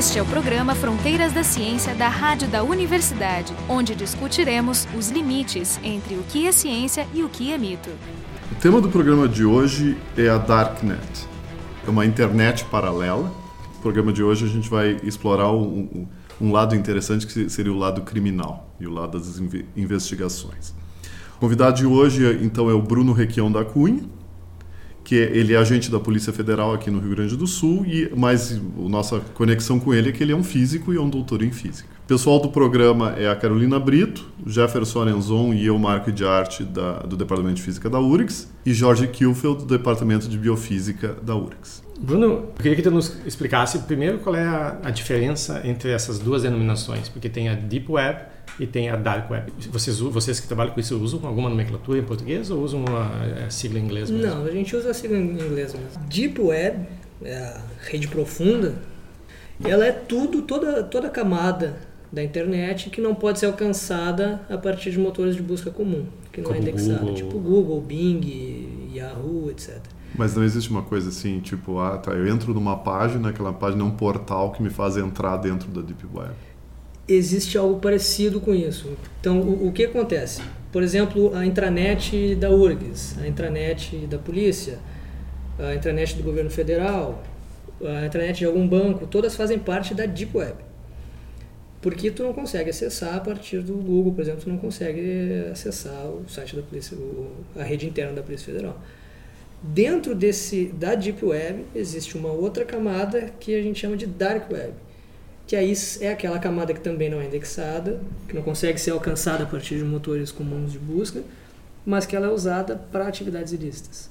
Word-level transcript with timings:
Este 0.00 0.18
é 0.18 0.22
o 0.22 0.24
programa 0.24 0.74
Fronteiras 0.74 1.30
da 1.34 1.44
Ciência 1.44 1.94
da 1.94 2.08
Rádio 2.08 2.48
da 2.48 2.62
Universidade, 2.62 3.52
onde 3.68 3.94
discutiremos 3.94 4.88
os 4.96 5.10
limites 5.10 5.78
entre 5.84 6.14
o 6.14 6.22
que 6.22 6.46
é 6.46 6.52
ciência 6.52 7.06
e 7.12 7.22
o 7.22 7.28
que 7.28 7.52
é 7.52 7.58
mito. 7.58 7.90
O 8.50 8.54
tema 8.54 8.80
do 8.80 8.88
programa 8.88 9.28
de 9.28 9.44
hoje 9.44 9.98
é 10.16 10.26
a 10.30 10.38
Darknet. 10.38 11.28
É 11.86 11.90
uma 11.90 12.06
internet 12.06 12.64
paralela. 12.64 13.30
No 13.74 13.80
programa 13.82 14.10
de 14.10 14.22
hoje 14.22 14.46
a 14.46 14.48
gente 14.48 14.70
vai 14.70 14.98
explorar 15.02 15.52
um, 15.52 16.08
um 16.40 16.50
lado 16.50 16.74
interessante 16.74 17.26
que 17.26 17.50
seria 17.50 17.70
o 17.70 17.76
lado 17.76 18.00
criminal 18.00 18.74
e 18.80 18.86
o 18.86 18.90
lado 18.90 19.18
das 19.18 19.38
investigações. 19.76 20.74
O 21.36 21.40
convidado 21.40 21.76
de 21.76 21.84
hoje, 21.84 22.40
então, 22.42 22.70
é 22.70 22.72
o 22.72 22.80
Bruno 22.80 23.12
Requião 23.12 23.52
da 23.52 23.66
Cunha, 23.66 24.02
que 25.10 25.16
ele 25.16 25.54
é 25.54 25.56
agente 25.56 25.90
da 25.90 25.98
Polícia 25.98 26.32
Federal 26.32 26.72
aqui 26.72 26.88
no 26.88 27.00
Rio 27.00 27.10
Grande 27.10 27.36
do 27.36 27.44
Sul, 27.44 27.84
e 27.84 28.08
mas 28.16 28.52
a 28.52 28.88
nossa 28.88 29.18
conexão 29.34 29.80
com 29.80 29.92
ele 29.92 30.10
é 30.10 30.12
que 30.12 30.22
ele 30.22 30.30
é 30.30 30.36
um 30.36 30.44
físico 30.44 30.94
e 30.94 30.96
é 30.96 31.00
um 31.00 31.10
doutor 31.10 31.42
em 31.42 31.50
física. 31.50 31.88
O 32.04 32.06
pessoal 32.06 32.38
do 32.38 32.48
programa 32.48 33.16
é 33.18 33.28
a 33.28 33.34
Carolina 33.34 33.80
Brito, 33.80 34.30
Jefferson 34.46 35.02
Arenzon 35.02 35.52
e 35.52 35.66
eu, 35.66 35.76
Marco 35.80 36.12
de 36.12 36.24
Arte, 36.24 36.62
da, 36.62 37.00
do 37.00 37.16
Departamento 37.16 37.56
de 37.56 37.62
Física 37.62 37.90
da 37.90 37.98
URGS, 37.98 38.52
e 38.64 38.72
Jorge 38.72 39.08
Kielfeld, 39.08 39.64
do 39.64 39.76
Departamento 39.76 40.28
de 40.28 40.38
Biofísica 40.38 41.16
da 41.20 41.34
URGS. 41.34 41.82
Bruno, 41.98 42.26
eu 42.26 42.52
queria 42.62 42.76
que 42.76 42.82
tu 42.82 42.92
nos 42.92 43.16
explicasse 43.26 43.80
primeiro 43.80 44.18
qual 44.18 44.36
é 44.36 44.46
a, 44.46 44.78
a 44.84 44.90
diferença 44.92 45.60
entre 45.64 45.90
essas 45.90 46.20
duas 46.20 46.42
denominações, 46.42 47.08
porque 47.08 47.28
tem 47.28 47.48
a 47.48 47.54
Deep 47.56 47.90
Web 47.90 48.29
e 48.60 48.66
tem 48.66 48.90
a 48.90 48.96
Dark 48.96 49.30
Web. 49.30 49.50
Vocês, 49.72 49.98
vocês 49.98 50.38
que 50.38 50.46
trabalham 50.46 50.74
com 50.74 50.80
isso 50.80 50.94
usam 50.98 51.26
alguma 51.26 51.48
nomenclatura 51.48 51.98
em 51.98 52.02
português 52.02 52.50
ou 52.50 52.62
usam 52.62 52.84
uma 52.84 53.10
é, 53.24 53.48
sigla 53.48 53.78
em 53.78 53.84
inglês 53.84 54.10
mesmo? 54.10 54.26
Não, 54.26 54.44
a 54.44 54.50
gente 54.50 54.76
usa 54.76 54.90
a 54.90 54.94
sigla 54.94 55.16
em 55.16 55.30
inglês 55.30 55.74
mesmo. 55.74 56.04
Deep 56.08 56.38
Web, 56.38 56.86
é 57.22 57.36
a 57.36 57.62
rede 57.80 58.06
profunda, 58.06 58.74
ela 59.64 59.86
é 59.86 59.92
tudo, 59.92 60.42
toda, 60.42 60.82
toda 60.82 61.06
a 61.06 61.10
camada 61.10 61.78
da 62.12 62.22
internet 62.22 62.90
que 62.90 63.00
não 63.00 63.14
pode 63.14 63.38
ser 63.38 63.46
alcançada 63.46 64.42
a 64.50 64.58
partir 64.58 64.90
de 64.90 64.98
motores 64.98 65.36
de 65.36 65.42
busca 65.42 65.70
comum, 65.70 66.04
que 66.30 66.42
não 66.42 66.48
Como 66.48 66.58
é 66.58 66.62
indexado, 66.62 66.98
Google. 66.98 67.14
tipo 67.14 67.38
Google, 67.38 67.80
Bing, 67.80 68.90
Yahoo, 68.94 69.50
etc. 69.50 69.78
Mas 70.14 70.34
não 70.34 70.42
existe 70.42 70.68
uma 70.70 70.82
coisa 70.82 71.08
assim, 71.08 71.40
tipo, 71.40 71.78
ah, 71.78 71.96
tá, 71.96 72.12
eu 72.12 72.26
entro 72.26 72.52
numa 72.52 72.76
página, 72.76 73.30
aquela 73.30 73.52
página 73.52 73.82
é 73.82 73.86
um 73.86 73.92
portal 73.92 74.52
que 74.52 74.62
me 74.62 74.68
faz 74.68 74.96
entrar 74.96 75.36
dentro 75.38 75.70
da 75.70 75.80
Deep 75.80 76.04
Web. 76.12 76.34
Existe 77.12 77.58
algo 77.58 77.80
parecido 77.80 78.40
com 78.40 78.54
isso. 78.54 78.96
Então, 79.20 79.40
o, 79.40 79.68
o 79.68 79.72
que 79.72 79.84
acontece? 79.84 80.40
Por 80.70 80.82
exemplo, 80.82 81.34
a 81.34 81.44
intranet 81.44 82.36
da 82.36 82.50
URGS, 82.50 83.18
a 83.20 83.26
intranet 83.26 84.06
da 84.06 84.16
polícia, 84.16 84.78
a 85.58 85.74
intranet 85.74 86.16
do 86.16 86.22
governo 86.22 86.48
federal, 86.50 87.22
a 87.82 88.06
intranet 88.06 88.38
de 88.38 88.44
algum 88.44 88.66
banco, 88.66 89.06
todas 89.06 89.34
fazem 89.34 89.58
parte 89.58 89.94
da 89.94 90.06
Deep 90.06 90.36
Web. 90.36 90.54
Porque 91.82 92.10
tu 92.10 92.22
não 92.22 92.32
consegue 92.32 92.70
acessar 92.70 93.16
a 93.16 93.20
partir 93.20 93.62
do 93.62 93.74
Google, 93.74 94.12
por 94.12 94.20
exemplo, 94.20 94.42
tu 94.42 94.50
não 94.50 94.58
consegue 94.58 95.46
acessar 95.50 96.06
o 96.06 96.28
site 96.28 96.54
da 96.54 96.62
polícia, 96.62 96.96
a 97.56 97.62
rede 97.62 97.86
interna 97.86 98.12
da 98.12 98.22
Polícia 98.22 98.46
Federal. 98.46 98.78
Dentro 99.62 100.14
desse 100.14 100.66
da 100.66 100.94
Deep 100.94 101.24
Web 101.24 101.64
existe 101.74 102.16
uma 102.16 102.30
outra 102.30 102.64
camada 102.64 103.30
que 103.40 103.54
a 103.54 103.62
gente 103.62 103.80
chama 103.80 103.96
de 103.96 104.06
Dark 104.06 104.50
Web, 104.50 104.72
que 105.50 105.56
aí 105.56 105.74
é 106.00 106.12
aquela 106.12 106.38
camada 106.38 106.72
que 106.72 106.78
também 106.78 107.10
não 107.10 107.20
é 107.20 107.26
indexada, 107.26 108.00
que 108.28 108.36
não 108.36 108.40
consegue 108.40 108.80
ser 108.80 108.92
alcançada 108.92 109.42
a 109.42 109.46
partir 109.48 109.78
de 109.78 109.82
motores 109.82 110.30
comuns 110.30 110.70
de 110.70 110.78
busca, 110.78 111.24
mas 111.84 112.06
que 112.06 112.14
ela 112.14 112.28
é 112.28 112.30
usada 112.30 112.76
para 112.76 113.08
atividades 113.08 113.52
ilícitas. 113.52 114.08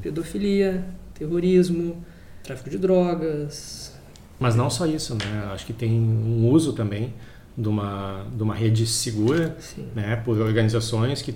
Pedofilia, 0.00 0.82
terrorismo, 1.12 2.02
tráfico 2.42 2.70
de 2.70 2.78
drogas. 2.78 3.92
Mas 4.38 4.56
não 4.56 4.70
só 4.70 4.86
isso, 4.86 5.14
né? 5.16 5.50
Acho 5.52 5.66
que 5.66 5.74
tem 5.74 5.92
um 5.92 6.48
uso 6.48 6.72
também 6.72 7.12
de 7.54 7.68
uma, 7.68 8.24
de 8.34 8.42
uma 8.42 8.54
rede 8.54 8.86
segura 8.86 9.54
Sim. 9.60 9.86
né, 9.94 10.16
por 10.16 10.40
organizações 10.40 11.20
que 11.20 11.34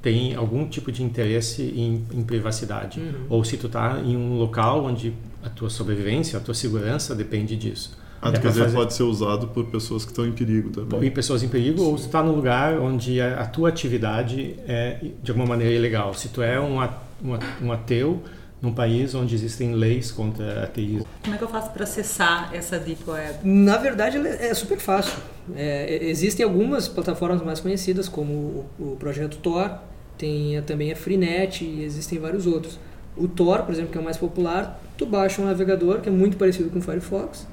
têm 0.00 0.34
algum 0.34 0.66
tipo 0.66 0.90
de 0.90 1.02
interesse 1.02 1.60
em, 1.62 2.02
em 2.14 2.22
privacidade. 2.22 2.98
Uhum. 2.98 3.26
Ou 3.28 3.44
se 3.44 3.58
tu 3.58 3.66
está 3.66 4.00
em 4.00 4.16
um 4.16 4.38
local 4.38 4.86
onde 4.86 5.12
a 5.44 5.50
tua 5.50 5.68
sobrevivência, 5.68 6.38
a 6.38 6.40
tua 6.40 6.54
segurança 6.54 7.14
depende 7.14 7.56
disso. 7.56 8.05
Ah, 8.34 8.38
É 8.38 8.40
quer 8.40 8.48
dizer, 8.48 8.62
fazer- 8.64 8.76
pode 8.76 8.94
ser 8.94 9.02
usado 9.04 9.48
por 9.48 9.64
pessoas 9.66 10.04
que 10.04 10.10
estão 10.12 10.26
em 10.26 10.32
perigo 10.32 10.70
também. 10.70 11.08
em 11.08 11.10
pessoas 11.10 11.42
em 11.42 11.48
perigo 11.48 11.82
ou 11.82 11.96
se 11.98 12.06
está 12.06 12.22
num 12.22 12.32
lugar 12.34 12.78
onde 12.78 13.20
a, 13.20 13.40
a 13.40 13.46
tua 13.46 13.68
atividade 13.68 14.56
é 14.66 14.98
de 15.22 15.30
alguma 15.30 15.46
maneira 15.48 15.74
ilegal. 15.74 16.14
Se 16.14 16.28
tu 16.28 16.42
é 16.42 16.60
um, 16.60 16.80
a- 16.80 16.98
um, 17.24 17.66
um 17.66 17.72
ateu 17.72 18.22
num 18.60 18.72
país 18.72 19.14
onde 19.14 19.34
existem 19.34 19.74
leis 19.74 20.10
contra 20.10 20.64
ateísmo. 20.64 21.06
Como 21.22 21.34
é 21.34 21.38
que 21.38 21.44
eu 21.44 21.48
faço 21.48 21.70
para 21.70 21.84
acessar 21.84 22.50
essa 22.54 22.78
Deep 22.78 23.02
Web? 23.08 23.38
Na 23.44 23.76
verdade, 23.76 24.16
ela 24.16 24.28
é 24.28 24.52
super 24.54 24.78
fácil. 24.78 25.18
É, 25.54 26.04
existem 26.06 26.44
algumas 26.44 26.88
plataformas 26.88 27.42
mais 27.42 27.60
conhecidas, 27.60 28.08
como 28.08 28.32
o, 28.32 28.66
o 28.92 28.96
projeto 28.96 29.36
Tor, 29.38 29.70
tem 30.18 30.56
a- 30.56 30.62
também 30.62 30.90
a 30.90 30.96
Freenet 30.96 31.62
e 31.64 31.84
existem 31.84 32.18
vários 32.18 32.46
outros. 32.46 32.78
O 33.16 33.28
Tor, 33.28 33.62
por 33.62 33.72
exemplo, 33.72 33.92
que 33.92 33.98
é 33.98 34.00
o 34.00 34.04
mais 34.04 34.16
popular, 34.16 34.80
tu 34.96 35.04
baixa 35.06 35.40
um 35.40 35.44
navegador 35.44 36.00
que 36.00 36.08
é 36.08 36.12
muito 36.12 36.36
parecido 36.38 36.70
com 36.70 36.78
o 36.78 36.82
Firefox 36.82 37.46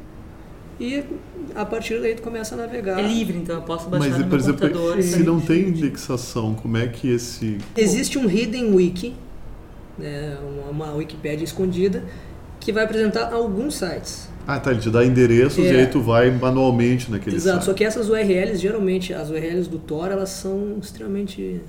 e 0.80 1.04
a 1.56 1.66
partir 1.66 2.00
daí 2.02 2.16
tu 2.16 2.22
começa 2.22 2.56
a 2.56 2.58
navegar. 2.58 3.00
É 3.00 3.02
livre, 3.08 3.38
então 3.38 3.56
eu 3.58 3.62
posso 3.62 3.90
baixar 3.90 4.10
Mas, 4.10 4.18
no 4.18 4.24
por 4.26 4.30
meu 4.32 4.40
exemplo, 4.40 4.70
computador. 4.70 5.02
se 5.04 5.20
e- 5.22 5.24
não 5.24 5.40
tem 5.40 5.70
indexação, 5.70 6.54
como 6.56 6.78
é 6.78 6.88
que 6.88 7.10
esse... 7.10 7.58
Existe 7.78 8.18
um 8.18 8.30
Hidden 8.30 8.74
Wiki, 8.74 9.16
né, 9.98 10.38
uma, 10.42 10.72
uma 10.88 10.94
Wikipédia 10.96 11.44
escondida, 11.44 12.04
que 12.60 12.72
vai 12.72 12.84
apresentar 12.86 13.32
alguns 13.34 13.76
sites. 13.76 14.30
Ah, 14.48 14.60
tá, 14.60 14.72
ele 14.72 14.80
te 14.82 14.90
dá 14.90 15.06
endereços 15.06 15.64
É. 15.66 15.74
e 15.74 15.78
aí 15.78 15.88
tu 15.88 16.02
vai 16.02 16.30
manualmente 16.32 17.10
naquele 17.12 17.36
Exato, 17.36 17.58
site. 17.58 17.66
só 17.66 17.74
que 17.74 17.84
essas 17.84 18.10
URLs, 18.10 18.58
geralmente, 18.58 19.14
as 19.14 19.30
URLs 19.30 19.70
do 19.70 19.78
Tor, 19.80 20.12
elas 20.12 20.30
são 20.30 20.78
extremamente 20.82 21.62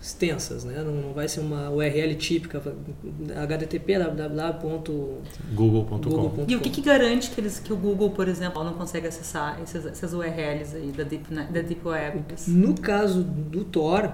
extensas, 0.00 0.64
né? 0.64 0.82
Não, 0.84 0.92
não 0.92 1.12
vai 1.12 1.28
ser 1.28 1.40
uma 1.40 1.70
URL 1.70 2.14
típica, 2.16 2.60
http 2.60 3.98
www.google.com. 3.98 5.22
Google.com. 5.54 6.44
E 6.48 6.56
o 6.56 6.60
que, 6.60 6.70
que 6.70 6.80
garante 6.80 7.30
que, 7.30 7.40
eles, 7.40 7.58
que 7.58 7.72
o 7.72 7.76
Google, 7.76 8.10
por 8.10 8.28
exemplo, 8.28 8.62
não 8.64 8.74
consegue 8.74 9.06
acessar 9.06 9.58
essas, 9.62 9.86
essas 9.86 10.12
URLs 10.12 10.76
aí 10.76 10.92
da 10.92 11.04
Deep, 11.04 11.32
ne- 11.32 11.44
da 11.44 11.60
deep 11.62 11.86
Web? 11.86 12.22
No 12.48 12.74
caso 12.74 13.22
do 13.22 13.64
Tor, 13.64 14.12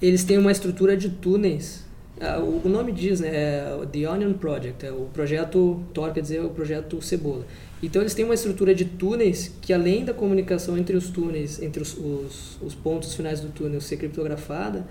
eles 0.00 0.24
têm 0.24 0.38
uma 0.38 0.52
estrutura 0.52 0.96
de 0.96 1.08
túneis. 1.08 1.86
Ah, 2.20 2.38
O 2.40 2.62
o 2.64 2.68
nome 2.68 2.90
diz, 2.92 3.20
né? 3.20 3.28
É 3.28 3.78
The 3.92 4.08
Onion 4.10 4.32
Project, 4.34 4.84
é 4.84 4.90
o 4.92 5.06
projeto 5.12 5.80
Tor, 5.94 6.12
quer 6.12 6.20
dizer, 6.20 6.40
o 6.44 6.50
projeto 6.50 7.00
Cebola. 7.00 7.44
Então 7.82 8.02
eles 8.02 8.14
têm 8.14 8.24
uma 8.24 8.34
estrutura 8.34 8.74
de 8.74 8.84
túneis 8.84 9.54
que 9.62 9.72
além 9.72 10.04
da 10.04 10.12
comunicação 10.12 10.76
entre 10.76 10.96
os 10.96 11.10
túneis, 11.10 11.62
entre 11.62 11.80
os, 11.80 11.96
os, 11.96 12.58
os 12.60 12.74
pontos 12.74 13.14
finais 13.14 13.40
do 13.40 13.48
túnel 13.48 13.80
ser 13.80 13.96
criptografada, 13.96 14.86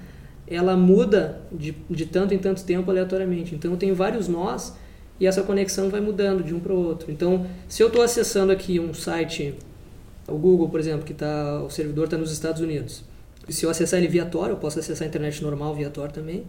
ela 0.47 0.77
muda 0.77 1.41
de, 1.51 1.75
de 1.89 2.05
tanto 2.05 2.33
em 2.33 2.37
tanto 2.37 2.63
tempo 2.63 2.89
aleatoriamente. 2.89 3.53
Então 3.53 3.75
tenho 3.75 3.93
vários 3.93 4.27
nós 4.27 4.73
e 5.19 5.27
essa 5.27 5.43
conexão 5.43 5.89
vai 5.89 5.99
mudando 5.99 6.43
de 6.43 6.53
um 6.53 6.59
para 6.59 6.73
o 6.73 6.77
outro. 6.77 7.11
Então, 7.11 7.45
se 7.67 7.81
eu 7.81 7.87
estou 7.87 8.01
acessando 8.01 8.51
aqui 8.51 8.79
um 8.79 8.93
site, 8.93 9.55
o 10.27 10.37
Google, 10.37 10.69
por 10.69 10.79
exemplo, 10.79 11.03
que 11.03 11.13
tá, 11.13 11.61
o 11.63 11.69
servidor 11.69 12.05
está 12.05 12.17
nos 12.17 12.31
Estados 12.31 12.61
Unidos, 12.61 13.03
se 13.49 13.65
eu 13.65 13.69
acessar 13.69 13.99
ele 13.99 14.07
via 14.07 14.25
Tor, 14.25 14.49
eu 14.49 14.57
posso 14.57 14.79
acessar 14.79 15.05
a 15.05 15.09
internet 15.09 15.41
normal 15.41 15.73
via 15.73 15.89
Tor 15.89 16.11
também, 16.11 16.45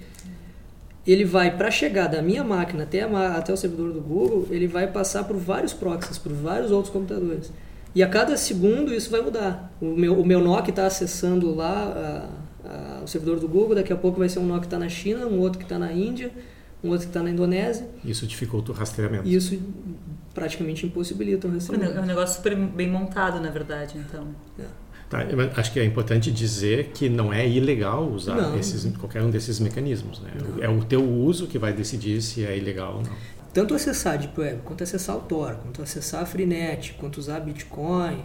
ele 1.12 1.24
vai, 1.24 1.56
para 1.56 1.70
chegar 1.70 2.06
da 2.06 2.20
minha 2.20 2.44
máquina 2.44 2.82
até, 2.84 3.02
a 3.02 3.36
até 3.36 3.52
o 3.52 3.56
servidor 3.56 3.92
do 3.92 4.00
Google, 4.00 4.46
ele 4.50 4.66
vai 4.66 4.86
passar 4.86 5.24
por 5.24 5.36
vários 5.36 5.72
proxies, 5.72 6.18
por 6.18 6.32
vários 6.32 6.70
outros 6.70 6.92
computadores. 6.92 7.50
E 7.94 8.02
a 8.02 8.08
cada 8.08 8.36
segundo 8.36 8.92
isso 8.94 9.10
vai 9.10 9.20
mudar. 9.22 9.72
O 9.80 9.86
meu, 9.96 10.20
o 10.20 10.24
meu 10.26 10.40
nó 10.40 10.60
que 10.60 10.70
está 10.70 10.86
acessando 10.86 11.54
lá 11.54 12.28
a- 12.64 12.68
a- 12.68 13.00
o 13.02 13.08
servidor 13.08 13.40
do 13.40 13.48
Google, 13.48 13.74
daqui 13.76 13.92
a 13.92 13.96
pouco 13.96 14.18
vai 14.18 14.28
ser 14.28 14.38
um 14.40 14.46
nó 14.46 14.58
que 14.58 14.66
está 14.66 14.78
na 14.78 14.88
China, 14.88 15.26
um 15.26 15.38
outro 15.40 15.58
que 15.58 15.64
está 15.64 15.78
na 15.78 15.90
Índia, 15.92 16.30
um 16.84 16.90
outro 16.90 17.06
que 17.06 17.10
está 17.10 17.22
na 17.22 17.30
Indonésia. 17.30 17.88
Isso 18.04 18.26
dificulta 18.26 18.70
o 18.70 18.74
rastreamento. 18.74 19.26
Isso 19.26 19.58
praticamente 20.34 20.84
impossibilita 20.86 21.46
o 21.46 21.50
É 21.50 21.52
um 21.52 21.54
rastreamento. 21.56 22.02
negócio 22.02 22.36
super 22.36 22.54
bem 22.54 22.88
montado, 22.88 23.40
na 23.40 23.50
verdade, 23.50 23.96
então. 23.98 24.28
Tá, 25.08 25.20
acho 25.56 25.72
que 25.72 25.80
é 25.80 25.84
importante 25.84 26.30
dizer 26.30 26.90
que 26.92 27.08
não 27.08 27.32
é 27.32 27.48
ilegal 27.48 28.06
usar 28.06 28.34
Não. 28.34 28.58
esses, 28.58 28.94
qualquer 28.98 29.22
um 29.22 29.30
desses 29.30 29.58
mecanismos. 29.58 30.20
Né? 30.20 30.30
É 30.60 30.68
o 30.68 30.84
teu 30.84 31.02
uso 31.02 31.46
que 31.46 31.58
vai 31.58 31.72
decidir 31.72 32.20
se 32.20 32.44
é 32.44 32.56
ilegal 32.58 32.96
ou 32.96 33.02
não. 33.02 33.12
Tanto 33.54 33.74
acessar 33.74 34.14
a 34.14 34.16
Deep 34.18 34.38
Web, 34.38 34.60
quanto 34.64 34.84
acessar 34.84 35.16
o 35.16 35.20
Tor, 35.20 35.54
quanto 35.62 35.80
acessar 35.80 36.22
a 36.22 36.26
Freenet, 36.26 36.94
quanto 37.00 37.18
usar 37.18 37.40
Bitcoin 37.40 38.22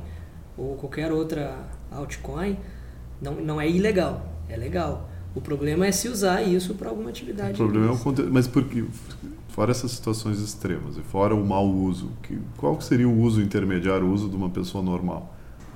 ou 0.58 0.76
qualquer 0.76 1.12
outra 1.12 1.56
altcoin, 1.90 2.58
não, 3.22 3.36
não 3.36 3.62
é 3.62 3.70
ilegal, 3.70 4.28
é 4.50 4.58
legal. 4.58 5.10
O 5.34 5.42
problema 5.42 5.88
é 5.88 5.92
se 5.92 6.10
usar 6.10 6.44
isso 6.44 6.76
para 6.76 6.90
alguma 6.90 7.10
atividade. 7.10 7.54
O 7.54 7.56
problema 7.56 7.88
é 7.88 7.92
o 7.92 7.98
conteúdo. 7.98 8.32
Mas 8.32 8.46
porque, 8.46 8.84
fora 9.48 9.72
essas 9.72 9.92
situações 9.92 10.40
extremas 10.40 10.98
e 10.98 11.02
fora 11.02 11.34
o 11.34 11.44
mau 11.44 11.68
uso, 11.68 12.12
que, 12.22 12.38
qual 12.58 12.80
seria 12.82 13.08
o 13.08 13.20
uso 13.20 13.42
intermediário, 13.42 14.06
o 14.06 14.12
uso 14.12 14.30
de 14.30 14.36
uma 14.36 14.50
pessoa 14.50 14.84
normal? 14.84 15.36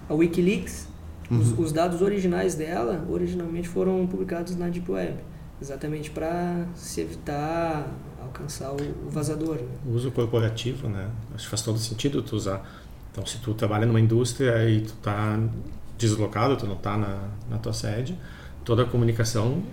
A 0.10 0.14
Wikileaks, 0.14 0.88
Uhum. 1.30 1.40
os, 1.40 1.60
os 1.60 1.72
dados 1.72 2.02
originais 2.02 2.56
dela, 2.56 3.06
originalmente 3.10 3.68
foram 3.68 4.06
publicados 4.08 4.56
na 4.56 4.70
Deep 4.70 4.90
Web, 4.90 5.16
exatamente 5.62 6.10
para 6.12 6.66
se 6.76 7.02
evitar 7.02 7.88
alcançar 8.22 8.72
o, 8.72 8.78
o 9.08 9.10
vazador. 9.10 9.56
né? 9.56 9.68
O 9.86 9.92
uso 9.92 10.12
corporativo, 10.12 10.88
né? 10.90 11.10
Acho 11.34 11.46
que 11.46 11.50
faz 11.50 11.62
todo 11.62 11.78
sentido 11.80 12.22
tu 12.22 12.36
usar 12.36 12.62
Então, 13.12 13.26
se 13.26 13.40
tu 13.40 13.54
trabalha 13.54 13.86
numa 13.86 14.00
indústria 14.00 14.70
e 14.70 14.82
tu 14.82 14.94
está 14.94 15.40
deslocado, 15.98 16.56
tu 16.56 16.68
não 16.68 16.76
está 16.76 16.98
na, 16.98 17.30
na 17.50 17.58
tua 17.58 17.74
sede, 17.74 18.18
toda 18.64 18.84
a 18.84 18.86
comunicação, 18.86 19.64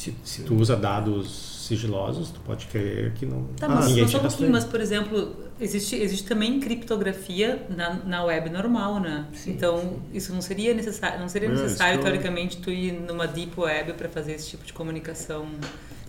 se, 0.00 0.14
se 0.24 0.42
tu 0.44 0.54
usa 0.54 0.76
dados 0.76 1.66
sigilosos, 1.68 2.30
tu 2.30 2.40
pode 2.40 2.66
querer 2.68 3.12
que 3.12 3.26
não 3.26 3.44
Tá, 3.58 3.68
mas 3.68 3.88
ninguém 3.88 4.08
só 4.08 4.18
um 4.18 4.50
mas 4.50 4.64
por 4.64 4.80
exemplo, 4.80 5.36
existe, 5.60 5.94
existe 5.94 6.26
também 6.26 6.58
criptografia 6.58 7.66
na, 7.68 7.92
na 8.06 8.24
web 8.24 8.48
normal, 8.48 8.98
né? 8.98 9.26
Então, 9.46 10.00
isso 10.10 10.32
não 10.32 10.40
seria 10.40 10.72
necessário, 10.72 11.20
não 11.20 11.28
seria 11.28 11.50
É, 11.50 11.52
necessário 11.52 12.00
teoricamente 12.00 12.56
tu 12.62 12.70
ir 12.70 12.92
numa 12.92 13.28
deep 13.28 13.60
web 13.60 13.92
para 13.92 14.08
fazer 14.08 14.32
esse 14.32 14.48
tipo 14.48 14.64
de 14.64 14.72
comunicação. 14.72 15.46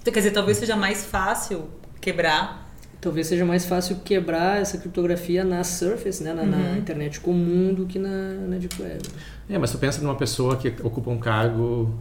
Quer 0.05 0.11
dizer, 0.11 0.31
talvez 0.31 0.57
seja 0.57 0.77
mais 0.77 1.03
fácil 1.03 1.67
quebrar. 1.99 2.71
Talvez 3.01 3.27
seja 3.27 3.43
mais 3.43 3.65
fácil 3.65 3.97
quebrar 4.05 4.61
essa 4.61 4.77
criptografia 4.77 5.43
na 5.43 5.65
Surface, 5.65 6.23
né, 6.23 6.33
na, 6.33 6.45
na 6.45 6.57
Uhum. 6.57 6.77
internet 6.77 7.19
comum, 7.19 7.73
do 7.73 7.85
que 7.85 7.99
na, 7.99 8.35
na 8.47 8.57
Deep 8.57 8.81
Web. 8.81 9.01
É, 9.49 9.57
mas 9.57 9.69
tu 9.69 9.77
pensa 9.79 10.01
numa 10.01 10.15
pessoa 10.15 10.55
que 10.55 10.69
ocupa 10.81 11.09
um 11.11 11.19
cargo 11.19 11.93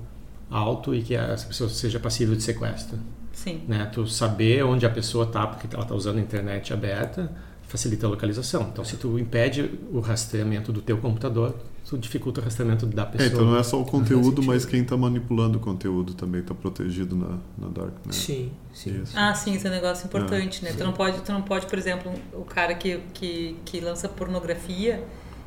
alto 0.51 0.95
e 0.95 1.03
que 1.03 1.15
essa 1.15 1.47
pessoa 1.47 1.71
seja 1.71 1.99
passível 2.01 2.35
de 2.35 2.43
sequestro. 2.43 2.99
Sim. 3.33 3.63
Né? 3.69 3.87
Tu 3.93 4.07
saber 4.07 4.65
onde 4.65 4.85
a 4.85 4.91
pessoa 4.91 5.25
está, 5.25 5.47
porque 5.47 5.69
ela 5.73 5.85
está 5.85 5.95
usando 5.95 6.19
a 6.19 6.21
internet 6.21 6.73
aberta, 6.73 7.31
facilita 7.63 8.07
a 8.07 8.11
localização. 8.11 8.69
Então, 8.73 8.85
se 8.85 8.97
tu 8.97 9.19
impede 9.19 9.79
o 9.93 10.01
rastreamento 10.01 10.73
do 10.73 10.83
teu 10.83 10.99
computador, 10.99 11.55
tu 11.89 11.97
dificulta 11.97 12.41
o 12.41 12.45
rastreamento 12.45 12.85
da 12.87 13.03
É, 13.03 13.07
pessoa. 13.07 13.29
então 13.29 13.45
não 13.47 13.57
é 13.57 13.63
só 13.63 13.81
o 13.81 13.85
conteúdo, 13.85 14.43
mas 14.43 14.65
quem 14.65 14.83
está 14.83 14.97
manipulando 14.97 15.59
o 15.59 15.61
conteúdo 15.61 16.13
também 16.15 16.41
está 16.41 16.55
protegido 16.55 17.15
na, 17.17 17.39
na 17.57 17.69
Darknet. 17.69 18.15
Sim, 18.15 18.51
sim. 18.75 19.01
Isso. 19.03 19.13
Ah, 19.17 19.33
sim, 19.35 19.55
isso 19.55 19.67
é 19.67 19.71
um 19.71 19.75
negócio 19.75 20.07
importante, 20.07 20.65
É, 20.67 20.71
né? 20.71 20.77
Tu 20.77 20.85
não 20.85 20.93
pode, 20.93 21.21
tu 21.23 21.33
não 21.33 21.43
pode, 21.43 21.67
por 21.67 21.79
exemplo, 21.79 22.13
o 22.33 22.45
cara 22.45 22.75
que, 22.75 22.99
que, 23.15 23.57
que 23.65 23.81
lança 23.81 24.09
pornografia, 24.09 25.03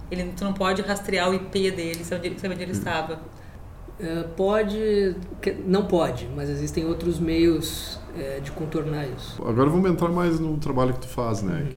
ele, 0.09 0.31
tu 0.35 0.43
não 0.43 0.53
pode 0.53 0.81
rastrear 0.81 1.29
o 1.29 1.33
IP 1.33 1.71
dele, 1.71 2.03
saber 2.03 2.17
onde, 2.19 2.27
ele- 2.27 2.39
saber 2.39 2.53
onde 2.55 2.63
É, 4.03 4.23
pode, 4.35 5.15
não 5.65 5.85
pode, 5.85 6.27
mas 6.35 6.49
existem 6.49 6.85
outros 6.85 7.21
meios 7.21 7.97
é, 8.17 8.41
de 8.41 8.51
contornar 8.51 9.07
isso. 9.07 9.41
Agora 9.47 9.69
vamos 9.69 9.89
entrar 9.89 10.09
mais 10.09 10.41
no 10.41 10.57
trabalho 10.57 10.93
que 10.93 10.99
tu 10.99 11.07
faz, 11.07 11.41
né? 11.41 11.69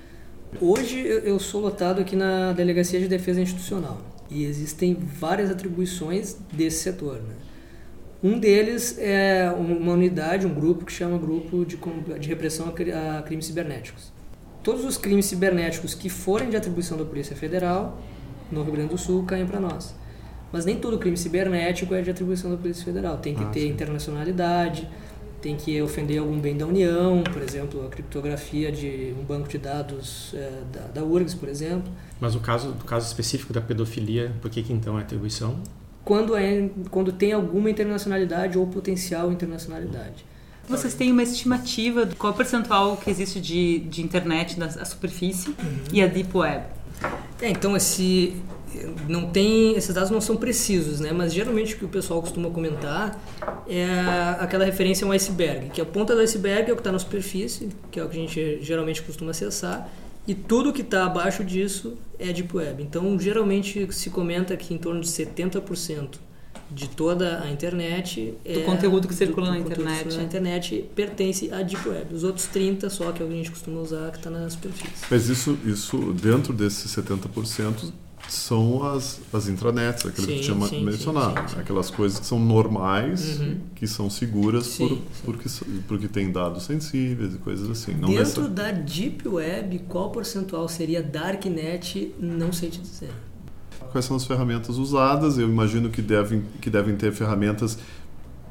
Hoje 0.60 0.98
eu 0.98 1.38
sou 1.38 1.60
lotado 1.60 2.00
aqui 2.00 2.16
na 2.16 2.52
Delegacia 2.52 2.98
de 2.98 3.06
Defesa 3.06 3.40
Institucional 3.40 3.98
e 4.28 4.44
existem 4.44 4.94
várias 4.94 5.50
atribuições 5.50 6.36
desse 6.52 6.82
setor. 6.82 7.16
Né? 7.16 7.34
Um 8.24 8.38
deles 8.40 8.98
é 8.98 9.48
uma 9.56 9.92
unidade, 9.92 10.46
um 10.46 10.54
grupo 10.54 10.84
que 10.84 10.92
chama 10.92 11.16
Grupo 11.18 11.64
de, 11.64 11.78
de 12.18 12.28
Repressão 12.28 12.68
a 12.68 13.22
Crimes 13.22 13.46
Cibernéticos. 13.46 14.12
Todos 14.64 14.84
os 14.84 14.96
crimes 14.96 15.26
cibernéticos 15.26 15.94
que 15.94 16.08
forem 16.08 16.50
de 16.50 16.56
atribuição 16.56 16.98
da 16.98 17.04
Polícia 17.04 17.36
Federal, 17.36 18.00
no 18.50 18.64
Rio 18.64 18.72
Grande 18.72 18.90
do 18.90 18.98
Sul, 18.98 19.24
caem 19.24 19.46
para 19.46 19.60
nós. 19.60 19.94
Mas 20.52 20.64
nem 20.64 20.76
todo 20.76 20.98
crime 20.98 21.16
cibernético 21.16 21.94
é 21.94 22.02
de 22.02 22.10
atribuição 22.10 22.50
da 22.50 22.56
Polícia 22.56 22.84
Federal. 22.84 23.18
Tem 23.18 23.34
que 23.34 23.42
Ah, 23.42 23.46
ter 23.48 23.60
sim. 23.60 23.68
internacionalidade, 23.68 24.88
tem 25.42 25.56
que 25.56 25.80
ofender 25.82 26.18
algum 26.18 26.38
bem 26.38 26.56
da 26.56 26.66
União, 26.66 27.22
por 27.32 27.42
exemplo, 27.42 27.84
a 27.86 27.88
criptografia 27.88 28.72
de 28.72 29.14
um 29.18 29.24
banco 29.24 29.48
de 29.48 29.58
dados 29.58 30.32
eh, 30.34 30.62
da, 30.72 31.00
da 31.00 31.04
URGS, 31.04 31.34
por 31.34 31.48
exemplo. 31.48 31.92
Mas 32.20 32.34
o 32.34 32.40
caso, 32.40 32.72
do 32.72 32.84
caso 32.84 33.06
específico 33.06 33.52
da 33.52 33.60
pedofilia, 33.60 34.32
por 34.40 34.50
que, 34.50 34.62
que 34.62 34.72
então 34.72 34.98
é 34.98 35.02
atribuição? 35.02 35.56
Quando, 36.04 36.36
é, 36.36 36.70
quando 36.90 37.12
tem 37.12 37.32
alguma 37.32 37.68
internacionalidade 37.68 38.56
ou 38.56 38.66
potencial 38.66 39.30
internacionalidade. 39.32 40.24
Vocês 40.68 40.94
têm 40.94 41.12
uma 41.12 41.22
estimativa 41.22 42.04
de 42.04 42.16
qual 42.16 42.32
é 42.32 42.34
o 42.34 42.36
percentual 42.36 42.96
que 42.96 43.08
existe 43.08 43.40
de, 43.40 43.80
de 43.80 44.02
internet 44.02 44.58
na 44.58 44.68
superfície 44.84 45.54
e 45.92 46.02
a 46.02 46.06
deep 46.08 46.36
web? 46.36 46.64
É, 47.40 47.50
então 47.50 47.76
esse 47.76 48.34
não 49.08 49.30
tem 49.30 49.74
esses 49.76 49.94
dados 49.94 50.10
não 50.10 50.20
são 50.20 50.36
precisos, 50.36 51.00
né? 51.00 51.12
Mas 51.12 51.32
geralmente 51.32 51.74
o 51.74 51.78
que 51.78 51.84
o 51.84 51.88
pessoal 51.88 52.20
costuma 52.20 52.50
comentar 52.50 53.20
é 53.68 53.86
aquela 54.40 54.64
referência 54.64 55.04
a 55.04 55.08
um 55.08 55.12
iceberg, 55.12 55.70
que 55.70 55.80
a 55.80 55.84
ponta 55.84 56.14
do 56.14 56.20
iceberg 56.20 56.70
é 56.70 56.72
o 56.72 56.76
que 56.76 56.80
está 56.80 56.92
na 56.92 56.98
superfície, 56.98 57.68
que 57.90 57.98
é 58.00 58.04
o 58.04 58.08
que 58.08 58.16
a 58.16 58.20
gente 58.20 58.58
geralmente 58.62 59.02
costuma 59.02 59.30
acessar, 59.30 59.88
e 60.26 60.34
tudo 60.34 60.72
que 60.72 60.82
está 60.82 61.06
abaixo 61.06 61.44
disso 61.44 61.94
é 62.18 62.32
deep 62.32 62.56
web. 62.56 62.82
Então 62.82 63.18
geralmente 63.18 63.86
se 63.92 64.10
comenta 64.10 64.56
que 64.56 64.74
em 64.74 64.78
torno 64.78 65.00
de 65.00 65.08
70% 65.08 66.18
de 66.68 66.88
toda 66.88 67.42
a 67.44 67.50
internet 67.52 68.34
Do 68.44 68.58
é- 68.60 68.62
conteúdo 68.64 69.06
que 69.06 69.14
circula 69.14 69.46
do- 69.46 69.52
na 69.52 69.58
do 69.58 69.62
conteúdo 69.62 69.76
que 69.76 69.82
internet. 69.82 69.98
circula 70.02 70.16
na 70.20 70.24
internet 70.24 70.90
pertence 70.96 71.52
à 71.52 71.62
deep 71.62 71.88
web. 71.88 72.12
Os 72.12 72.24
outros 72.24 72.46
30 72.46 72.90
só 72.90 73.12
que 73.12 73.22
é 73.22 73.24
o 73.24 73.28
que 73.28 73.34
a 73.34 73.36
gente 73.36 73.50
costuma 73.52 73.80
usar 73.80 74.10
que 74.10 74.16
está 74.18 74.30
na 74.30 74.50
superfície. 74.50 75.04
Mas 75.08 75.28
isso, 75.28 75.56
isso 75.64 75.96
dentro 76.12 76.52
desses 76.52 76.90
70% 76.90 77.92
são 78.28 78.82
as, 78.82 79.20
as 79.32 79.48
intranets, 79.48 80.04
aquilo 80.06 80.26
que 80.26 80.32
Sim, 80.34 80.38
tu 80.54 80.58
tinha 80.58 80.68
sim, 80.68 80.84
mencionado. 80.84 81.40
sim, 81.40 81.48
sim, 81.48 81.54
sim. 81.54 81.60
Aquelas 81.60 81.90
coisas 81.90 82.18
que 82.18 82.26
são 82.26 82.38
normais, 82.40 83.38
Uhum. 83.40 83.56
que 83.74 83.86
são 83.86 84.10
seguras 84.10 84.66
Sim, 84.66 84.88
por, 84.88 84.96
sim. 84.96 85.02
porque, 85.24 85.48
porque 85.88 86.08
tem 86.08 86.30
dados 86.32 86.64
sensíveis 86.64 87.34
e 87.34 87.38
coisas 87.38 87.70
assim. 87.70 87.92
Não 87.92 88.08
Dentro 88.08 88.18
necessa- 88.42 88.48
da 88.48 88.70
Deep 88.72 89.28
Web, 89.28 89.78
qual 89.88 90.10
percentual 90.10 90.68
seria 90.68 91.02
Darknet? 91.02 92.14
Não 92.20 92.52
sei 92.52 92.70
te 92.70 92.80
dizer. 92.80 93.10
Quais 93.92 94.04
são 94.04 94.16
as 94.16 94.24
ferramentas 94.24 94.76
usadas? 94.76 95.38
Eu 95.38 95.48
imagino 95.48 95.88
que 95.90 96.02
devem, 96.02 96.42
que 96.60 96.68
devem 96.68 96.96
ter 96.96 97.12
ferramentas 97.12 97.78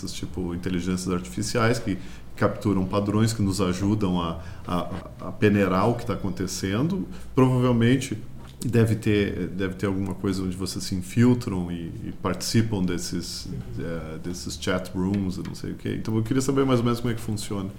tipo 0.07 0.53
inteligências 0.53 1.09
artificiais 1.13 1.79
que 1.79 1.97
capturam 2.35 2.85
padrões 2.85 3.31
que 3.33 3.41
nos 3.41 3.59
ajudam 3.61 4.21
a, 4.21 4.39
a, 4.67 4.79
a 5.27 5.31
peneirar 5.31 5.89
o 5.89 5.95
que 5.95 6.01
está 6.01 6.13
acontecendo. 6.13 7.07
Provavelmente 7.33 8.17
deve 8.67 8.95
ter 8.95 9.47
deve 9.47 9.75
ter 9.75 9.85
alguma 9.85 10.15
coisa 10.15 10.43
onde 10.43 10.55
vocês 10.55 10.83
se 10.83 10.95
infiltram 10.95 11.71
e, 11.71 11.91
e 12.05 12.13
participam 12.21 12.83
desses 12.83 13.47
eh, 13.79 14.19
desses 14.23 14.57
chat 14.59 14.91
rooms, 14.95 15.37
não 15.37 15.55
sei 15.55 15.71
o 15.71 15.75
que. 15.75 15.89
Então 15.89 16.15
eu 16.15 16.23
queria 16.23 16.41
saber 16.41 16.65
mais 16.65 16.79
ou 16.79 16.85
menos 16.85 16.99
como 16.99 17.11
é 17.11 17.15
que 17.15 17.21
funciona. 17.21 17.69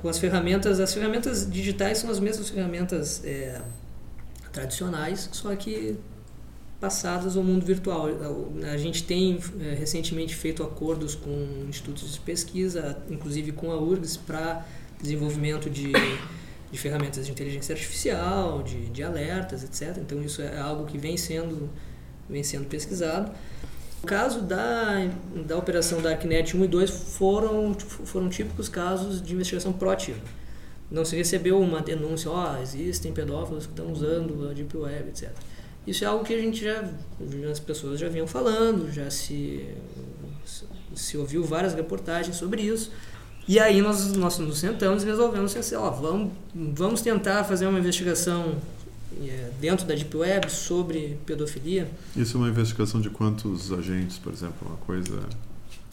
Com 0.00 0.08
as 0.08 0.18
ferramentas, 0.18 0.80
as 0.80 0.92
ferramentas 0.94 1.50
digitais 1.50 1.98
são 1.98 2.10
as 2.10 2.20
mesmas 2.20 2.48
ferramentas 2.48 3.22
é, 3.24 3.60
tradicionais, 4.52 5.28
só 5.32 5.54
que 5.56 5.96
passadas 6.80 7.36
ao 7.36 7.42
mundo 7.42 7.64
virtual. 7.64 8.08
A 8.72 8.76
gente 8.76 9.02
tem 9.02 9.38
é, 9.60 9.74
recentemente 9.74 10.34
feito 10.34 10.62
acordos 10.62 11.14
com 11.14 11.66
institutos 11.68 12.12
de 12.12 12.20
pesquisa, 12.20 12.98
inclusive 13.10 13.52
com 13.52 13.70
a 13.72 13.80
URGS, 13.80 14.16
para 14.16 14.66
desenvolvimento 15.00 15.68
de, 15.68 15.92
de 16.70 16.78
ferramentas 16.78 17.26
de 17.26 17.32
inteligência 17.32 17.74
artificial, 17.74 18.62
de, 18.62 18.86
de 18.86 19.02
alertas, 19.02 19.62
etc. 19.64 19.98
Então 19.98 20.22
isso 20.22 20.42
é 20.42 20.58
algo 20.58 20.84
que 20.84 20.98
vem 20.98 21.16
sendo, 21.16 21.70
vem 22.28 22.42
sendo 22.42 22.66
pesquisado. 22.66 23.30
No 24.02 24.08
caso 24.08 24.42
da, 24.42 25.08
da 25.46 25.56
operação 25.56 26.00
Darknet 26.00 26.56
1 26.56 26.64
e 26.64 26.68
2 26.68 26.90
foram, 26.90 27.74
foram 27.74 28.28
típicos 28.28 28.68
casos 28.68 29.22
de 29.22 29.34
investigação 29.34 29.72
proativa. 29.72 30.20
Não 30.90 31.04
se 31.04 31.16
recebeu 31.16 31.58
uma 31.60 31.80
denúncia, 31.80 32.30
ó, 32.30 32.58
existem 32.60 33.12
pedófilos 33.12 33.66
que 33.66 33.72
estão 33.72 33.90
usando 33.90 34.48
a 34.48 34.52
Deep 34.52 34.76
Web, 34.76 35.08
etc. 35.08 35.30
Isso 35.86 36.04
é 36.04 36.06
algo 36.06 36.24
que 36.24 36.34
a 36.34 36.38
gente 36.38 36.62
já, 36.62 36.84
as 37.50 37.60
pessoas 37.60 37.98
já 37.98 38.08
vinham 38.08 38.26
falando, 38.26 38.92
já 38.92 39.08
se, 39.10 39.66
se 40.94 41.16
ouviu 41.16 41.44
várias 41.44 41.74
reportagens 41.74 42.36
sobre 42.36 42.62
isso. 42.62 42.92
E 43.48 43.60
aí 43.60 43.80
nós, 43.80 44.12
nós 44.14 44.38
nos 44.38 44.58
sentamos 44.58 45.02
e 45.04 45.06
resolvemos 45.06 45.56
assim, 45.56 45.76
ó, 45.76 45.90
vamos, 45.90 46.32
vamos 46.54 47.00
tentar 47.00 47.44
fazer 47.44 47.66
uma 47.66 47.78
investigação 47.78 48.56
é, 49.24 49.50
dentro 49.60 49.86
da 49.86 49.94
Deep 49.94 50.16
Web 50.16 50.50
sobre 50.50 51.16
pedofilia. 51.24 51.88
Isso 52.16 52.36
é 52.36 52.40
uma 52.40 52.48
investigação 52.48 53.00
de 53.00 53.08
quantos 53.08 53.72
agentes, 53.72 54.18
por 54.18 54.32
exemplo, 54.32 54.66
uma 54.66 54.76
coisa 54.78 55.20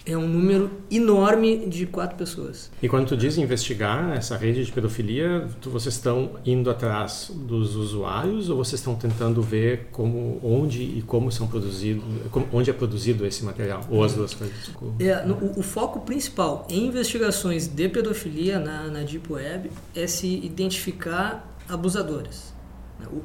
É 0.06 0.18
um 0.18 0.28
número 0.28 0.70
enorme 0.92 1.66
de 1.68 1.86
quatro 1.86 2.18
pessoas. 2.18 2.70
E 2.82 2.90
quando 2.90 3.08
tu 3.08 3.16
diz 3.16 3.38
investigar 3.38 4.12
essa 4.18 4.36
rede 4.36 4.66
de 4.66 4.70
pedofilia, 4.70 5.48
tu, 5.62 5.70
vocês 5.70 5.96
estão 5.96 6.32
indo 6.46 6.70
atrás 6.70 7.32
dos 7.34 7.76
usuários 7.78 8.50
ou 8.50 8.58
vocês 8.58 8.82
estão 8.82 8.96
tentando 8.96 9.42
ver 9.42 9.88
como, 9.94 10.42
onde 10.44 10.82
e 10.84 11.02
como 11.08 11.32
são 11.32 11.48
produzidos, 11.48 12.04
onde 12.52 12.70
é 12.70 12.74
produzido 12.74 13.26
esse 13.26 13.46
material? 13.46 13.80
Ou 13.90 14.04
as 14.04 14.14
duas 14.14 14.34
coisas? 14.34 14.72
É, 15.00 15.26
no- 15.26 15.36
o, 15.36 15.60
o 15.60 15.64
foco 15.64 16.02
principal 16.02 16.68
em 16.70 16.88
investigações 16.88 17.66
de 17.68 17.88
pedofilia 17.88 18.60
na, 18.60 18.88
na 18.90 19.04
Deep 19.04 19.32
Web 19.32 19.72
é 19.96 20.06
se 20.06 20.28
identificar 20.46 21.58
abusadores. 21.70 22.52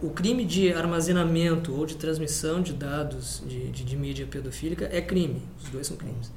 O, 0.03 0.07
o 0.07 0.11
crime 0.11 0.45
de 0.45 0.73
armazenamento 0.73 1.75
ou 1.75 1.85
de 1.87 1.97
transmissão 1.97 2.61
de 2.63 2.73
dados 2.73 3.43
de, 3.47 3.69
de, 3.71 3.85
de 3.85 3.97
mídia 3.97 4.27
pedofílica 4.31 4.89
é 4.93 5.01
crime, 5.01 5.43
os 5.61 5.69
dois 5.71 5.87
são 5.89 5.97
crimes. 5.97 6.31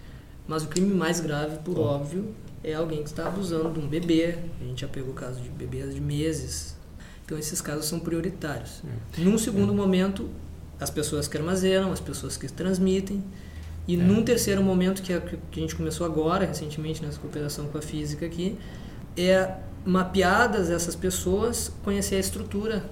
Mas 0.52 0.64
o 0.64 0.68
crime 0.68 0.94
mais 0.94 1.22
grave, 1.22 1.60
por 1.60 1.80
óbvio, 1.80 2.36
é 2.62 2.74
alguém 2.74 3.02
que 3.02 3.08
está 3.08 3.26
abusando 3.26 3.72
de 3.72 3.80
um 3.80 3.88
bebê. 3.88 4.38
A 4.60 4.66
gente 4.66 4.82
já 4.82 4.88
pegou 4.90 5.12
o 5.12 5.14
caso 5.14 5.40
de 5.40 5.48
bebês 5.48 5.96
de 5.96 6.02
meses. 6.02 6.76
Então 7.24 7.40
esses 7.40 7.62
casos 7.62 7.86
são 7.86 8.02
prioritários. 8.02 8.84
Num 9.18 9.38
segundo 9.38 9.74
momento, 9.74 10.30
as 10.78 10.90
pessoas 10.90 11.26
que 11.26 11.38
armazenam, 11.38 11.94
as 11.94 12.02
pessoas 12.02 12.36
que 12.36 12.52
transmitem. 12.52 13.24
E 13.88 13.96
num 13.96 14.24
terceiro 14.24 14.62
momento, 14.62 15.02
que, 15.02 15.14
é, 15.14 15.22
que 15.22 15.38
a 15.58 15.62
gente 15.62 15.74
começou 15.74 16.06
agora, 16.06 16.46
recentemente, 16.46 17.02
nessa 17.02 17.18
cooperação 17.18 17.68
com 17.68 17.78
a 17.78 17.82
física 17.82 18.26
aqui, 18.26 18.58
é 19.16 19.56
mapeadas 19.86 20.70
essas 20.70 20.98
pessoas, 20.98 21.72
conhecer 21.82 22.16
a 22.16 22.20
estrutura 22.20 22.84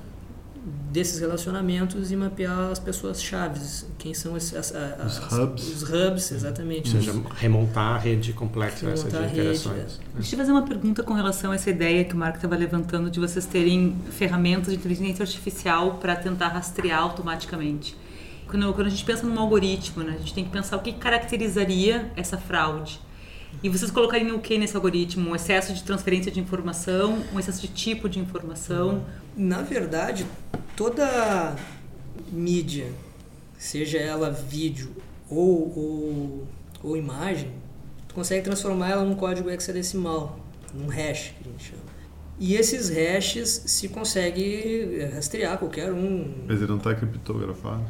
desses 0.92 1.20
relacionamentos 1.20 2.12
e 2.12 2.16
mapear 2.16 2.72
as 2.72 2.80
pessoas 2.80 3.22
chaves, 3.22 3.86
quem 3.98 4.14
são 4.14 4.36
as, 4.36 4.54
as, 4.54 4.74
as, 4.76 5.20
Os 5.20 5.34
hubs. 5.34 5.68
Os 5.68 5.84
hubs, 5.84 6.32
exatamente. 6.32 6.96
Ou 6.96 7.02
seja, 7.02 7.22
remontar 7.36 7.96
a 7.96 7.98
rede 7.98 8.34
complexa 8.34 8.90
essa 8.90 9.08
de 9.08 9.16
Remontar 9.16 9.22
a 9.22 9.28
rede, 9.28 9.40
interações. 9.40 10.00
Deixa 10.16 10.36
eu 10.36 10.40
fazer 10.40 10.52
uma 10.52 10.64
pergunta 10.64 11.04
com 11.04 11.14
relação 11.14 11.52
a 11.52 11.56
essa 11.56 11.70
ideia 11.70 12.04
que 12.04 12.14
o 12.14 12.18
Marco 12.18 12.38
estava 12.38 12.56
levantando 12.56 13.10
de 13.10 13.20
vocês 13.20 13.46
terem 13.46 13.96
ferramentas 14.12 14.74
de 14.74 14.80
inteligência 14.80 15.24
artificial 15.24 15.96
para 15.96 16.16
tentar 16.16 16.48
rastrear 16.48 17.02
automaticamente. 17.02 17.96
Quando, 18.48 18.74
quando 18.74 18.88
a 18.88 18.90
gente 18.90 19.06
pensa 19.06 19.28
num 19.28 19.40
algoritmo, 19.40 20.04
né, 20.04 20.14
a 20.16 20.18
gente 20.18 20.34
tem 20.34 20.44
que 20.44 20.50
pensar 20.50 20.78
o 20.78 20.80
que 20.80 20.94
caracterizaria 20.94 22.12
essa 22.16 22.38
fraude. 22.38 23.00
E 23.62 23.70
vocês 23.70 23.92
colocariam 23.92 24.38
o 24.38 24.40
que 24.40 24.58
nesse 24.58 24.76
algoritmo? 24.76 25.32
Um 25.32 25.36
excesso 25.36 25.74
de 25.74 25.84
transferência 25.84 26.32
de 26.32 26.40
informação, 26.40 27.18
um 27.34 27.40
excesso 27.40 27.62
de 27.62 27.68
tipo 27.68 28.08
de 28.08 28.20
informação? 28.20 29.04
Na 29.40 29.62
verdade, 29.62 30.26
toda 30.76 31.56
mídia, 32.30 32.92
seja 33.58 33.98
ela 33.98 34.30
vídeo 34.30 34.90
ou, 35.30 35.78
ou, 35.78 36.48
ou 36.84 36.98
imagem, 36.98 37.50
tu 38.06 38.16
consegue 38.16 38.44
transformar 38.44 38.90
ela 38.90 39.06
num 39.06 39.16
código 39.16 39.50
hexadecimal, 39.50 40.38
num 40.74 40.88
hash 40.88 41.34
que 41.38 41.48
a 41.48 41.52
gente 41.54 41.64
chama. 41.64 41.84
E 42.38 42.54
esses 42.56 42.90
hashes 42.90 43.64
se 43.66 43.88
consegue 43.88 45.08
rastrear 45.14 45.58
qualquer 45.58 45.94
um. 45.94 46.44
Mas 46.46 46.58
ele 46.58 46.68
não 46.68 46.78
está 46.78 46.94
criptografado? 46.94 47.86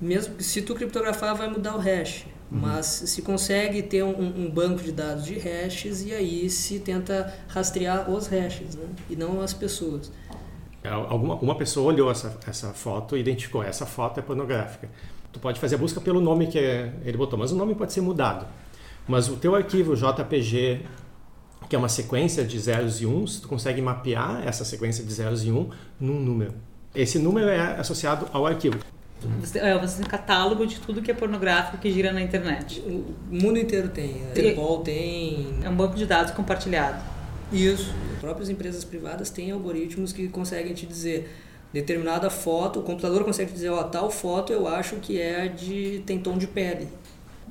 Mesmo 0.00 0.40
se 0.40 0.62
tu 0.62 0.74
criptografar 0.74 1.36
vai 1.36 1.50
mudar 1.50 1.76
o 1.76 1.78
hash, 1.78 2.24
mas 2.50 2.86
se 2.86 3.20
consegue 3.20 3.82
ter 3.82 4.02
um, 4.02 4.46
um 4.46 4.50
banco 4.50 4.82
de 4.82 4.92
dados 4.92 5.26
de 5.26 5.34
hashes 5.34 6.00
e 6.06 6.14
aí 6.14 6.48
se 6.48 6.78
tenta 6.78 7.34
rastrear 7.48 8.10
os 8.10 8.28
hashes, 8.28 8.76
né? 8.76 8.86
E 9.10 9.14
não 9.14 9.42
as 9.42 9.52
pessoas. 9.52 10.10
Alguma 10.88 11.34
uma 11.36 11.54
pessoa 11.54 11.92
olhou 11.92 12.10
essa, 12.10 12.38
essa 12.46 12.72
foto 12.72 13.16
e 13.16 13.20
identificou 13.20 13.62
essa 13.62 13.84
foto 13.84 14.18
é 14.18 14.22
pornográfica. 14.22 14.88
Tu 15.32 15.38
pode 15.38 15.60
fazer 15.60 15.74
a 15.74 15.78
busca 15.78 16.00
pelo 16.00 16.20
nome 16.20 16.46
que 16.46 16.58
ele 16.58 17.16
botou, 17.16 17.38
mas 17.38 17.52
o 17.52 17.56
nome 17.56 17.74
pode 17.74 17.92
ser 17.92 18.00
mudado. 18.00 18.46
Mas 19.06 19.28
o 19.28 19.36
teu 19.36 19.54
arquivo 19.54 19.94
JPG, 19.94 20.82
que 21.68 21.76
é 21.76 21.78
uma 21.78 21.88
sequência 21.88 22.44
de 22.44 22.58
zeros 22.58 23.00
e 23.00 23.06
uns, 23.06 23.40
tu 23.40 23.48
consegue 23.48 23.80
mapear 23.82 24.46
essa 24.46 24.64
sequência 24.64 25.04
de 25.04 25.12
zeros 25.12 25.44
e 25.44 25.52
um 25.52 25.70
num 25.98 26.18
número. 26.18 26.54
Esse 26.94 27.18
número 27.18 27.48
é 27.48 27.78
associado 27.78 28.26
ao 28.32 28.46
arquivo. 28.46 28.78
Você, 29.40 29.58
é, 29.58 29.78
você 29.78 29.96
tem 29.96 30.06
um 30.06 30.08
catálogo 30.08 30.66
de 30.66 30.80
tudo 30.80 31.02
que 31.02 31.10
é 31.10 31.14
pornográfico 31.14 31.76
que 31.78 31.92
gira 31.92 32.12
na 32.12 32.22
internet. 32.22 32.80
O 32.80 33.14
mundo 33.30 33.58
inteiro 33.58 33.88
tem, 33.88 34.22
a 34.26 34.30
Interpol 34.30 34.80
tem. 34.80 35.60
É 35.62 35.68
um 35.68 35.76
banco 35.76 35.94
de 35.94 36.06
dados 36.06 36.32
compartilhado. 36.32 37.02
Isso. 37.52 37.92
As 38.14 38.20
próprias 38.20 38.48
empresas 38.48 38.84
privadas 38.84 39.30
têm 39.30 39.50
algoritmos 39.50 40.12
que 40.12 40.28
conseguem 40.28 40.72
te 40.74 40.86
dizer 40.86 41.28
determinada 41.72 42.28
foto, 42.28 42.80
o 42.80 42.82
computador 42.82 43.24
consegue 43.24 43.50
te 43.50 43.54
dizer, 43.54 43.70
ó, 43.70 43.82
tal 43.84 44.10
foto 44.10 44.52
eu 44.52 44.66
acho 44.66 44.96
que 44.96 45.20
é 45.20 45.48
de 45.48 46.02
tem 46.04 46.18
tom 46.18 46.36
de 46.36 46.46
pele. 46.46 46.88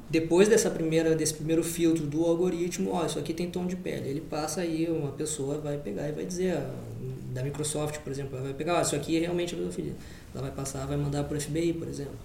Depois 0.09 0.47
dessa 0.47 0.69
primeira 0.69 1.15
desse 1.15 1.35
primeiro 1.35 1.63
filtro 1.63 2.05
do 2.05 2.25
algoritmo, 2.25 2.91
ó, 2.91 3.05
isso 3.05 3.19
aqui 3.19 3.33
tem 3.33 3.49
tom 3.49 3.65
de 3.65 3.75
pele. 3.75 4.09
Ele 4.09 4.21
passa 4.21 4.61
aí, 4.61 4.89
uma 4.89 5.11
pessoa 5.11 5.59
vai 5.59 5.77
pegar 5.77 6.09
e 6.09 6.11
vai 6.11 6.25
dizer, 6.25 6.57
ó, 6.57 7.33
da 7.33 7.43
Microsoft, 7.43 7.99
por 7.99 8.11
exemplo, 8.11 8.35
ela 8.35 8.45
vai 8.45 8.53
pegar, 8.53 8.77
ó, 8.77 8.81
isso 8.81 8.95
aqui 8.95 9.17
é 9.17 9.19
realmente 9.19 9.55
pedofilia. 9.55 9.93
Ela 10.33 10.43
vai 10.43 10.51
passar, 10.51 10.85
vai 10.85 10.97
mandar 10.97 11.23
para 11.23 11.37
o 11.37 11.41
FBI, 11.41 11.73
por 11.73 11.87
exemplo. 11.87 12.15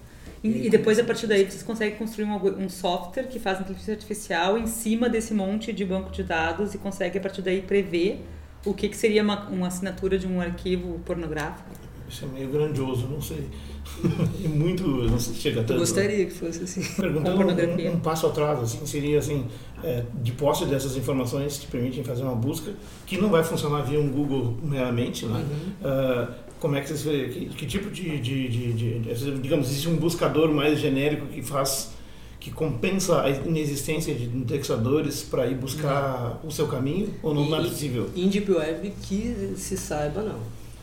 E, 0.45 0.67
e 0.67 0.69
depois, 0.69 0.99
a 0.99 1.03
partir 1.03 1.25
daí, 1.25 1.43
vocês 1.43 1.63
conseguem 1.63 1.97
construir 1.97 2.25
um, 2.25 2.65
um, 2.65 2.69
software 2.69 3.23
que 3.23 3.39
faz 3.39 3.59
inteligência 3.59 3.95
artificial 3.95 4.59
em 4.59 4.67
cima 4.67 5.09
desse 5.09 5.33
monte 5.33 5.73
de 5.73 5.83
banco 5.83 6.11
de 6.11 6.21
dados 6.21 6.75
e 6.75 6.77
consegue, 6.77 7.17
a 7.17 7.21
partir 7.21 7.41
daí, 7.41 7.63
prever 7.63 8.23
o 8.63 8.71
que, 8.71 8.87
que 8.87 8.95
seria 8.95 9.23
uma, 9.23 9.47
uma 9.49 9.67
assinatura 9.67 10.19
de 10.19 10.27
um 10.27 10.39
arquivo 10.39 10.99
pornográfico? 11.03 11.67
Isso 12.07 12.25
é 12.25 12.27
meio 12.27 12.49
grandioso, 12.49 13.07
não 13.07 13.19
sei. 13.19 13.49
e 14.39 14.47
muito, 14.47 14.87
não 14.87 15.19
sei 15.19 15.33
se 15.33 15.41
chega 15.41 15.61
tanto. 15.61 15.73
Eu 15.73 15.79
gostaria 15.79 16.25
que 16.25 16.31
fosse 16.31 16.63
assim. 16.63 16.83
Perguntando 17.01 17.41
um, 17.41 17.93
um, 17.93 17.99
passo 17.99 18.27
atrás, 18.27 18.59
assim, 18.59 18.85
seria 18.85 19.17
assim, 19.17 19.47
é, 19.83 20.03
de 20.21 20.31
posse 20.31 20.65
dessas 20.65 20.95
informações 20.95 21.57
que 21.57 21.65
permitem 21.65 22.03
fazer 22.03 22.21
uma 22.21 22.35
busca, 22.35 22.71
que 23.07 23.17
não 23.17 23.29
vai 23.29 23.43
funcionar 23.43 23.81
via 23.81 23.99
um 23.99 24.09
Google 24.09 24.55
meramente, 24.61 25.25
né? 25.25 25.39
Uhum. 25.39 25.89
Uh, 25.89 26.44
como 26.65 26.75
é 26.77 26.81
que 26.81 26.89
vocês 26.89 27.31
que, 27.31 27.45
que 27.45 27.65
tipo 27.67 27.91
de, 27.91 28.19
de, 28.19 28.49
de, 28.49 28.73
de, 28.73 29.39
digamos, 29.39 29.67
existe 29.67 29.87
um 29.87 29.97
buscador 29.97 30.51
mais 30.51 30.79
genérico 30.79 31.27
que 31.27 31.43
faz, 31.43 31.91
que 32.39 32.49
compensa 32.49 33.21
a 33.21 33.29
inexistência 33.29 34.15
de 34.15 34.23
indexadores 34.23 35.21
para 35.21 35.45
ir 35.45 35.53
buscar 35.53 36.39
não. 36.41 36.49
o 36.49 36.51
seu 36.51 36.65
caminho, 36.67 37.13
ou 37.21 37.35
não, 37.35 37.47
não 37.47 37.59
é 37.59 37.69
possível? 37.69 38.09
Em 38.15 38.27
Deep 38.29 38.51
Web 38.51 38.93
que 39.03 39.53
se 39.55 39.77
saiba, 39.77 40.23
não. 40.23 40.39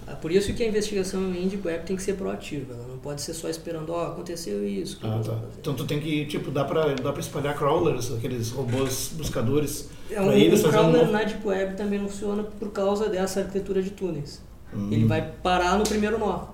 É 0.06 0.14
por 0.14 0.30
isso 0.30 0.54
que 0.54 0.62
a 0.62 0.68
investigação 0.68 1.34
em 1.34 1.48
Deep 1.48 1.66
Web 1.66 1.84
tem 1.84 1.96
que 1.96 2.02
ser 2.04 2.12
proativa, 2.12 2.74
ela 2.74 2.86
não 2.86 2.98
pode 2.98 3.20
ser 3.20 3.34
só 3.34 3.48
esperando, 3.48 3.90
ó, 3.90 4.04
oh, 4.04 4.12
aconteceu 4.12 4.64
isso. 4.64 5.00
Ah, 5.02 5.20
tá. 5.24 5.36
Então 5.58 5.74
tu 5.74 5.84
tem 5.84 5.98
que, 5.98 6.26
tipo, 6.26 6.52
dá 6.52 6.64
para 6.64 6.94
dá 6.94 7.12
espalhar 7.18 7.58
crawlers, 7.58 8.12
aqueles 8.12 8.50
robôs 8.50 9.10
buscadores, 9.16 9.90
é, 10.08 10.20
um, 10.20 10.30
eles 10.30 10.64
um 10.64 10.70
crawler 10.70 11.08
um... 11.08 11.10
na 11.10 11.24
Deep 11.24 11.44
Web 11.44 11.76
também 11.76 11.98
não 11.98 12.08
funciona 12.08 12.44
por 12.44 12.70
causa 12.70 13.08
dessa 13.08 13.40
arquitetura 13.40 13.82
de 13.82 13.90
túneis. 13.90 14.40
Hum. 14.74 14.88
Ele 14.90 15.04
vai 15.04 15.22
parar 15.42 15.78
no 15.78 15.84
primeiro 15.84 16.18
nó. 16.18 16.52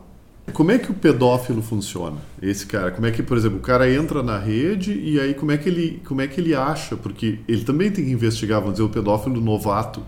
Como 0.53 0.71
é 0.71 0.79
que 0.79 0.91
o 0.91 0.95
pedófilo 0.95 1.63
funciona? 1.63 2.17
Esse 2.41 2.67
cara, 2.67 2.91
como 2.91 3.07
é 3.07 3.11
que, 3.11 3.23
por 3.23 3.37
exemplo, 3.37 3.59
o 3.59 3.61
cara 3.61 3.91
entra 3.93 4.23
na 4.23 4.39
rede 4.39 4.93
e 4.93 5.21
aí 5.21 5.35
como 5.35 5.53
é 5.53 5.59
que 5.59 5.69
ele, 5.69 6.03
como 6.07 6.21
é 6.21 6.27
que 6.27 6.41
ele 6.41 6.55
acha? 6.55 6.97
Porque 6.97 7.41
ele 7.47 7.65
também 7.65 7.91
tem 7.91 8.05
que 8.05 8.11
investigar, 8.11 8.61
vamos 8.61 8.75
dizer, 8.75 8.85
o 8.85 8.89
pedófilo 8.89 9.41
novato. 9.41 10.03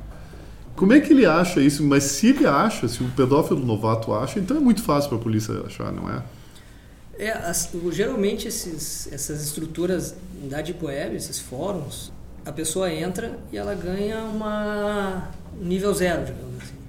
Como 0.74 0.94
é 0.94 1.00
que 1.00 1.12
ele 1.12 1.26
acha 1.26 1.60
isso? 1.60 1.84
Mas 1.84 2.04
se 2.04 2.28
ele 2.28 2.46
acha, 2.46 2.88
se 2.88 3.02
o 3.02 3.10
pedófilo 3.10 3.64
novato 3.64 4.14
acha, 4.14 4.38
então 4.38 4.56
é 4.56 4.60
muito 4.60 4.82
fácil 4.82 5.10
para 5.10 5.18
a 5.18 5.20
polícia 5.20 5.54
achar, 5.66 5.92
não 5.92 6.08
é? 6.08 6.22
É, 7.18 7.32
as, 7.32 7.70
geralmente 7.92 8.48
esses, 8.48 9.12
essas 9.12 9.44
estruturas 9.44 10.14
da 10.48 10.62
Deep 10.62 10.82
Web, 10.82 11.16
esses 11.16 11.38
fóruns, 11.38 12.10
a 12.46 12.50
pessoa 12.50 12.90
entra 12.90 13.38
e 13.52 13.58
ela 13.58 13.74
ganha 13.74 14.22
uma 14.22 15.28
um 15.60 15.66
nível 15.66 15.92
zero, 15.92 16.24
digamos 16.24 16.56
assim. 16.62 16.79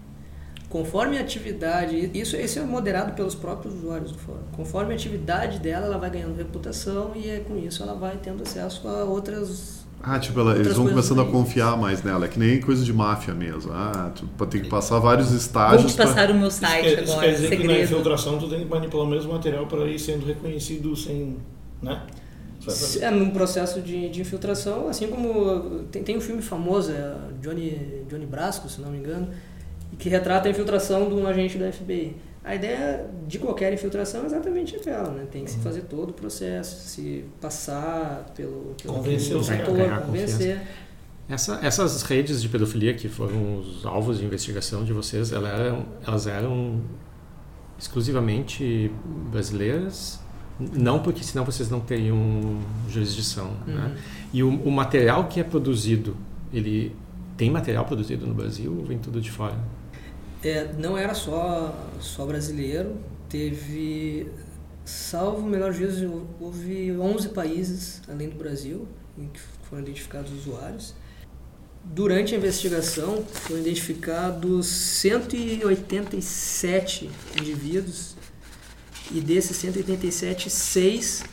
Conforme 0.72 1.18
a 1.18 1.22
atividade, 1.22 2.10
isso, 2.14 2.38
isso 2.38 2.58
é 2.58 2.62
moderado 2.64 3.12
pelos 3.12 3.36
próprios 3.36 3.76
usuários 3.76 4.14
do 4.14 4.18
fórum. 4.18 4.40
Conforme 4.56 4.94
a 4.94 4.96
atividade 4.96 5.60
dela, 5.60 5.86
ela 5.86 5.98
vai 5.98 6.10
ganhando 6.10 6.34
reputação 6.38 7.12
e 7.14 7.30
é, 7.30 7.40
com 7.40 7.58
isso 7.58 7.84
ela 7.84 7.94
vai 7.94 8.18
tendo 8.24 8.42
acesso 8.44 8.88
a 8.88 9.04
outras 9.04 9.82
ah, 10.04 10.18
tipo, 10.18 10.40
ela, 10.40 10.56
eles 10.58 10.76
vão 10.76 10.88
começando 10.88 11.22
a 11.22 11.26
confiar 11.26 11.78
mais 11.78 12.02
nela. 12.02 12.26
É 12.26 12.28
que 12.28 12.40
nem 12.40 12.60
coisa 12.60 12.84
de 12.84 12.92
máfia 12.92 13.36
mesmo. 13.36 13.72
Ah, 13.72 14.12
tipo, 14.16 14.46
tem 14.48 14.62
que 14.62 14.70
passar 14.70 14.98
vários 14.98 15.32
estágios. 15.32 15.94
Vou 15.94 16.06
passar 16.06 16.26
pra... 16.26 16.36
o 16.36 16.40
meu 16.40 16.50
site 16.50 16.88
isso 16.88 17.02
agora. 17.02 17.04
Isso 17.04 17.20
quer 17.20 17.32
dizer 17.34 17.50
segredo. 17.50 17.62
que 17.62 17.78
na 17.78 17.84
infiltração 17.84 18.40
tu 18.40 18.50
tem 18.50 18.60
que 18.62 18.66
manipular 18.66 19.06
o 19.06 19.10
mesmo 19.10 19.32
material 19.32 19.68
para 19.68 19.86
ir 19.86 20.00
sendo 20.00 20.26
reconhecido 20.26 20.96
sem. 20.96 21.38
né? 21.84 22.02
É, 23.00 23.10
num 23.10 23.32
processo 23.32 23.82
de, 23.82 24.10
de 24.10 24.22
infiltração, 24.22 24.88
assim 24.88 25.08
como 25.08 25.84
tem, 25.92 26.04
tem 26.04 26.18
um 26.18 26.22
filme 26.22 26.42
famoso, 26.42 26.92
é 26.92 27.16
Johnny, 27.42 28.04
Johnny 28.08 28.26
Brasco, 28.26 28.70
se 28.70 28.80
não 28.82 28.92
me 28.92 29.00
engano, 29.00 29.30
que 29.98 30.10
retrata 30.10 30.48
a 30.48 30.52
infiltração 30.52 31.08
de 31.10 31.16
um 31.16 31.28
agente 31.28 31.58
da 31.58 31.72
FBI. 31.72 32.16
A 32.44 32.56
ideia 32.56 33.08
de 33.28 33.38
qualquer 33.38 33.72
infiltração 33.72 34.24
é 34.24 34.26
exatamente 34.26 34.76
aquela, 34.76 35.12
né? 35.12 35.28
Tem 35.32 35.44
que 35.44 35.52
se 35.52 35.58
uhum. 35.58 35.64
fazer 35.64 35.82
todo 35.82 36.10
o 36.10 36.14
processo, 36.14 36.88
se 36.88 37.24
passar 37.40 38.32
pelo, 38.36 38.76
pelo 38.82 38.96
convencer 38.96 39.38
o 39.38 39.44
setor, 39.44 40.02
convencer. 40.06 40.60
Essa, 41.30 41.60
essas 41.62 42.02
redes 42.02 42.42
de 42.42 42.50
pedofilia 42.50 42.94
que 42.96 43.08
foram 43.08 43.60
os 43.60 43.86
alvos 43.86 44.18
de 44.18 44.26
investigação 44.26 44.84
de 44.84 44.92
vocês, 44.92 45.32
elas 45.32 45.52
eram, 45.54 45.86
elas 46.06 46.28
eram 46.28 46.82
exclusivamente 47.78 48.92
brasileiras, 49.32 50.20
não 50.60 51.00
porque 51.00 51.24
senão 51.24 51.46
vocês 51.46 51.70
não 51.70 51.80
teriam 51.80 52.60
jurisdição. 52.90 53.52
Né? 53.68 53.74
Uhum. 53.74 53.76
Né? 53.76 53.98
E 54.34 54.44
o, 54.44 54.50
o 54.50 54.72
material 54.72 55.28
que 55.28 55.40
é 55.40 55.44
produzido, 55.44 56.18
ele 56.52 56.96
tem 57.38 57.52
material 57.52 57.86
produzido 57.86 58.26
no 58.26 58.34
Brasil 58.34 58.76
ou 58.76 58.84
vem 58.84 58.98
tudo 58.98 59.22
de 59.22 59.32
fora? 59.32 59.58
É, 60.44 60.74
não 60.74 60.98
era 60.98 61.14
só, 61.14 61.72
só 62.00 62.26
brasileiro, 62.26 62.98
teve, 63.30 64.28
salvo 64.84 65.46
o 65.46 65.50
melhor 65.50 65.72
juízo, 65.72 66.26
houve 66.40 66.92
11 66.92 67.30
países 67.30 68.02
além 68.08 68.28
do 68.30 68.36
Brasil 68.36 68.88
em 69.18 69.28
que 69.28 69.40
foram 69.70 69.84
identificados 69.84 70.32
usuários. 70.32 70.96
Durante 71.84 72.34
a 72.34 72.38
investigação 72.38 73.24
foram 73.26 73.62
identificados 73.62 74.68
187 74.68 77.12
indivíduos 77.40 78.16
e 79.12 79.20
desses 79.20 79.58
187, 79.58 80.50
seis 80.50 81.24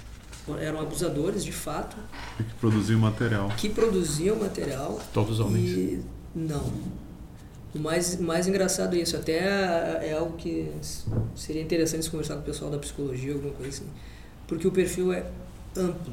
eram 0.61 0.81
abusadores 0.81 1.45
de 1.45 1.53
fato. 1.53 1.97
E 2.41 2.43
que 2.43 2.55
produziam 2.55 2.99
material. 3.00 3.53
Que 3.57 3.69
produziam 3.69 4.35
material. 4.37 5.00
Todos 5.12 5.38
homens? 5.41 5.71
E, 5.71 6.03
não 6.35 7.08
o 7.75 7.79
mais, 7.79 8.19
mais 8.19 8.47
engraçado 8.49 8.97
é 8.97 9.01
isso, 9.01 9.17
até 9.17 9.39
é 9.39 10.17
algo 10.19 10.37
que 10.37 10.69
seria 11.37 11.63
interessante 11.63 12.09
conversar 12.11 12.35
com 12.35 12.41
o 12.41 12.45
pessoal 12.45 12.71
da 12.71 12.79
psicologia, 12.79 13.35
alguma 13.35 13.53
coisa 13.55 13.71
assim. 13.71 13.87
Porque 14.47 14.67
o 14.67 14.73
perfil 14.73 15.13
é 15.13 15.25
amplo. 15.77 16.13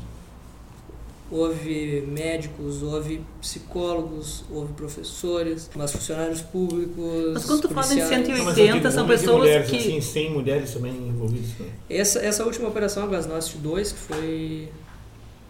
houve 1.31 2.01
médicos, 2.07 2.83
houve 2.83 3.21
psicólogos, 3.41 4.43
houve 4.51 4.73
professores, 4.73 5.69
mas 5.75 5.91
funcionários 5.91 6.41
públicos. 6.41 7.31
Mas 7.33 7.45
quando 7.45 7.61
tu 7.61 7.69
fala 7.69 7.85
em 7.85 7.89
policiais. 7.97 8.25
180, 8.27 8.37
Não, 8.37 8.45
mas 8.45 8.57
eu 8.57 8.73
digo 8.73 8.91
são 8.91 9.05
e 9.05 9.07
pessoas 9.07 9.37
mulheres, 9.37 9.69
que- 9.69 9.77
Assim, 9.77 10.01
100 10.01 10.31
mulheres 10.33 10.71
também 10.71 10.93
envolvidas. 10.93 11.47
né? 11.59 11.67
Essa, 11.89 12.19
essa 12.19 12.45
última 12.45 12.67
operação, 12.67 13.03
a 13.03 13.07
Glasnost 13.07 13.57
2, 13.57 13.91
que 13.91 13.99
foi. 13.99 14.69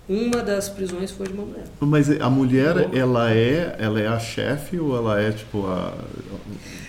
Uma 0.08 0.44
das 0.44 0.70
prisões 0.70 1.10
foi 1.10 1.28
de 1.28 1.34
uma 1.34 1.46
mulher. 1.46 1.66
Mas 1.80 2.10
a 2.22 2.30
mulher, 2.30 2.90
ela 2.94 3.34
é, 3.34 3.76
ela 3.80 4.00
é 4.00 4.08
a 4.08 4.20
chefe 4.20 4.80
ou 4.80 4.96
ela 4.96 5.20
é 5.20 5.32
tipo 5.32 5.66
a 5.66 5.94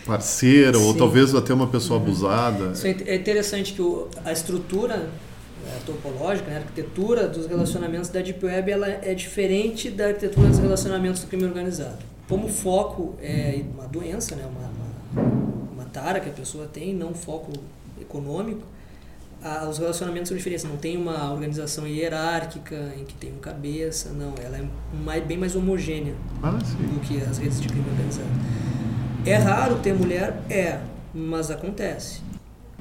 parceira 0.05 0.79
ou 0.79 0.93
Sim. 0.93 0.99
talvez 0.99 1.35
até 1.35 1.55
uma 1.55 1.67
pessoa 1.67 1.99
abusada? 1.99 2.73
Isso 2.73 2.87
é 2.87 2.97
é 3.07 3.17
interessante 3.17 3.73
que 3.73 3.81
o, 3.81 4.09
a 4.25 4.33
estrutura 4.33 4.97
né, 4.97 5.79
topológica, 5.85 6.51
né, 6.51 6.59
a 6.59 6.61
arquitetura 6.61 7.27
dos 7.27 7.47
relacionamentos 7.47 8.09
da 8.11 8.21
Deep 8.21 8.45
Web 8.45 8.71
ela 8.71 8.87
é 8.87 9.15
diferente 9.15 9.91
da 9.91 10.09
arquitetura 10.09 10.49
dos 10.49 10.59
relacionamentos 10.59 11.23
do 11.23 11.27
crime 11.27 11.45
organizado. 11.45 11.99
Como 12.29 12.47
o 12.47 12.53
foco 12.53 13.15
é 13.21 13.63
uma 13.75 13.87
doença, 13.89 14.37
né, 14.37 14.45
uma, 14.45 15.23
uma, 15.23 15.73
uma 15.73 15.85
tara 15.85 16.21
que 16.21 16.29
a 16.29 16.33
pessoa 16.33 16.67
tem, 16.67 16.95
não 16.95 17.11
um 17.11 17.15
foco 17.15 17.53
econômico, 18.01 18.63
a- 19.47 19.69
os 19.69 19.79
relacionamentos 19.79 20.29
são 20.29 20.37
diferentes. 20.37 20.65
Não 20.65 20.77
tem 20.77 20.97
uma 20.97 21.33
organização 21.33 21.87
hierárquica 21.87 22.93
em 22.99 23.05
que 23.05 23.15
tem 23.15 23.33
um 23.33 23.39
cabeça, 23.39 24.11
não. 24.11 24.35
Ela 24.43 24.59
é 24.59 24.65
mais, 25.05 25.25
bem 25.25 25.39
mais 25.39 25.55
homogênea 25.55 26.15
Ah, 26.43 26.51
do 26.51 27.01
que 27.01 27.21
as 27.23 27.39
redes 27.39 27.61
de 27.61 27.69
crime 27.69 27.85
organizado. 27.91 28.29
É 29.25 29.37
raro 29.37 29.77
ter 29.77 29.93
mulher? 29.95 30.41
É, 30.49 30.81
mas 31.15 31.51
acontece. 31.51 32.21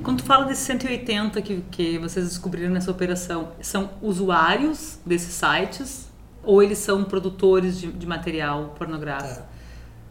Quando 0.03 0.17
tu 0.17 0.23
fala 0.25 0.45
desses 0.45 0.65
180 0.65 1.41
que, 1.41 1.63
que 1.71 1.97
vocês 1.97 2.27
descobriram 2.27 2.69
nessa 2.71 2.91
operação, 2.91 3.49
são 3.61 3.91
usuários 4.01 4.99
desses 5.05 5.33
sites 5.33 6.09
ou 6.43 6.61
eles 6.61 6.77
são 6.77 7.03
produtores 7.05 7.79
de, 7.79 7.91
de 7.91 8.05
material 8.05 8.75
pornográfico? 8.77 9.35
Tá. 9.41 9.45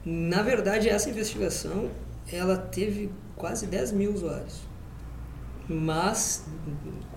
Na 0.06 0.42
verdade, 0.42 0.88
essa 0.88 1.08
investigação 1.10 1.90
ela 2.32 2.56
teve 2.56 3.10
quase 3.36 3.66
10 3.66 3.92
mil 3.92 4.12
usuários. 4.12 4.60
Mas, 5.68 6.44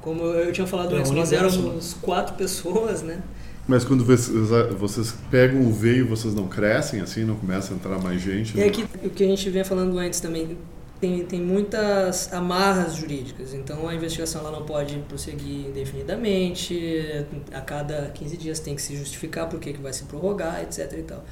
como 0.01 0.23
eu 0.23 0.51
tinha 0.53 0.67
falado 0.67 0.95
É 0.95 0.99
antes, 0.99 1.11
nós 1.11 1.31
éramos 1.33 1.93
quatro 2.01 2.35
pessoas, 2.35 3.01
né? 3.01 3.21
Mas 3.67 3.83
quando 3.83 4.05
vocês, 4.05 4.49
vocês 4.77 5.13
pegam 5.29 5.67
o 5.67 5.73
veio, 5.73 6.07
vocês 6.07 6.33
não 6.33 6.47
crescem 6.47 7.01
assim, 7.01 7.25
não 7.25 7.35
começa 7.35 7.73
a 7.73 7.75
entrar 7.75 7.99
mais 7.99 8.21
gente? 8.21 8.55
E 8.55 8.61
né? 8.61 8.67
aqui, 8.67 8.85
o 9.03 9.09
que 9.09 9.23
a 9.23 9.27
gente 9.27 9.49
vinha 9.49 9.65
falando 9.65 9.97
antes 9.99 10.21
também, 10.21 10.57
tem, 11.01 11.25
tem 11.25 11.41
muitas 11.41 12.31
amarras 12.31 12.95
jurídicas. 12.95 13.53
Então, 13.53 13.87
a 13.87 13.93
investigação 13.93 14.41
ela 14.41 14.51
não 14.51 14.65
pode 14.65 14.97
prosseguir 15.09 15.67
indefinidamente. 15.67 17.25
A 17.53 17.59
cada 17.59 18.09
15 18.13 18.37
dias 18.37 18.59
tem 18.61 18.73
que 18.73 18.81
se 18.81 18.95
justificar 18.95 19.49
por 19.49 19.59
que 19.59 19.73
que 19.73 19.81
vai 19.81 19.91
se 19.91 20.05
prorrogar, 20.05 20.61
etc. 20.61 20.93
E 20.97 21.03
tal. 21.03 21.25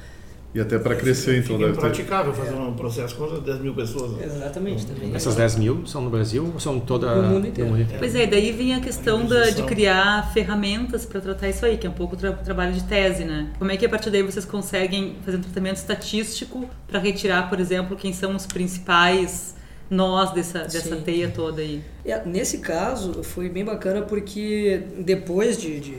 E 0.56 0.60
até 0.60 0.78
para 0.78 0.96
crescer, 0.96 1.36
então 1.38 1.58
deve 1.58 1.72
ter. 1.72 1.76
impraticável 1.76 2.32
fazer 2.32 2.54
um 2.54 2.72
processo 2.72 3.14
contra 3.14 3.38
10 3.38 3.60
mil 3.60 3.74
pessoas. 3.74 4.12
né? 4.12 4.24
Exatamente. 4.24 4.86
Também. 4.86 5.14
Essas 5.14 5.34
10 5.34 5.56
mil 5.56 5.86
são 5.86 6.00
no 6.00 6.08
Brasil 6.08 6.50
ou 6.54 6.58
são 6.58 6.80
toda 6.80 7.14
No 7.14 7.28
mundo 7.28 7.46
inteiro. 7.46 7.76
Pois 7.98 8.14
é, 8.14 8.26
daí 8.26 8.52
vem 8.52 8.74
a 8.74 8.80
questão 8.80 9.18
da, 9.18 9.26
de 9.26 9.34
Organização. 9.34 9.66
criar 9.66 10.32
ferramentas 10.32 11.04
para 11.04 11.20
tratar 11.20 11.50
isso 11.50 11.66
aí, 11.66 11.76
que 11.76 11.86
é 11.86 11.90
um 11.90 11.92
pouco 11.92 12.14
o 12.14 12.18
tra 12.18 12.32
trabalho 12.32 12.72
de 12.72 12.82
tese, 12.84 13.22
né? 13.22 13.50
Como 13.58 13.70
é 13.70 13.76
que 13.76 13.84
a 13.84 13.88
partir 13.88 14.08
daí 14.08 14.22
vocês 14.22 14.46
conseguem 14.46 15.16
fazer 15.26 15.36
um 15.36 15.42
tratamento 15.42 15.76
estatístico 15.76 16.64
para 16.88 16.98
retirar, 17.00 17.50
por 17.50 17.60
exemplo, 17.60 17.94
quem 17.94 18.14
são 18.14 18.34
os 18.34 18.46
principais 18.46 19.54
nós 19.90 20.32
dessa, 20.32 20.60
dessa 20.60 20.96
Sim. 20.96 21.02
teia 21.02 21.28
toda 21.28 21.60
aí? 21.60 21.82
É, 22.02 22.24
nesse 22.24 22.58
caso, 22.58 23.22
foi 23.22 23.50
bem 23.50 23.62
bacana 23.62 24.00
porque 24.00 24.84
depois 25.00 25.60
de, 25.60 25.80
de, 25.80 25.98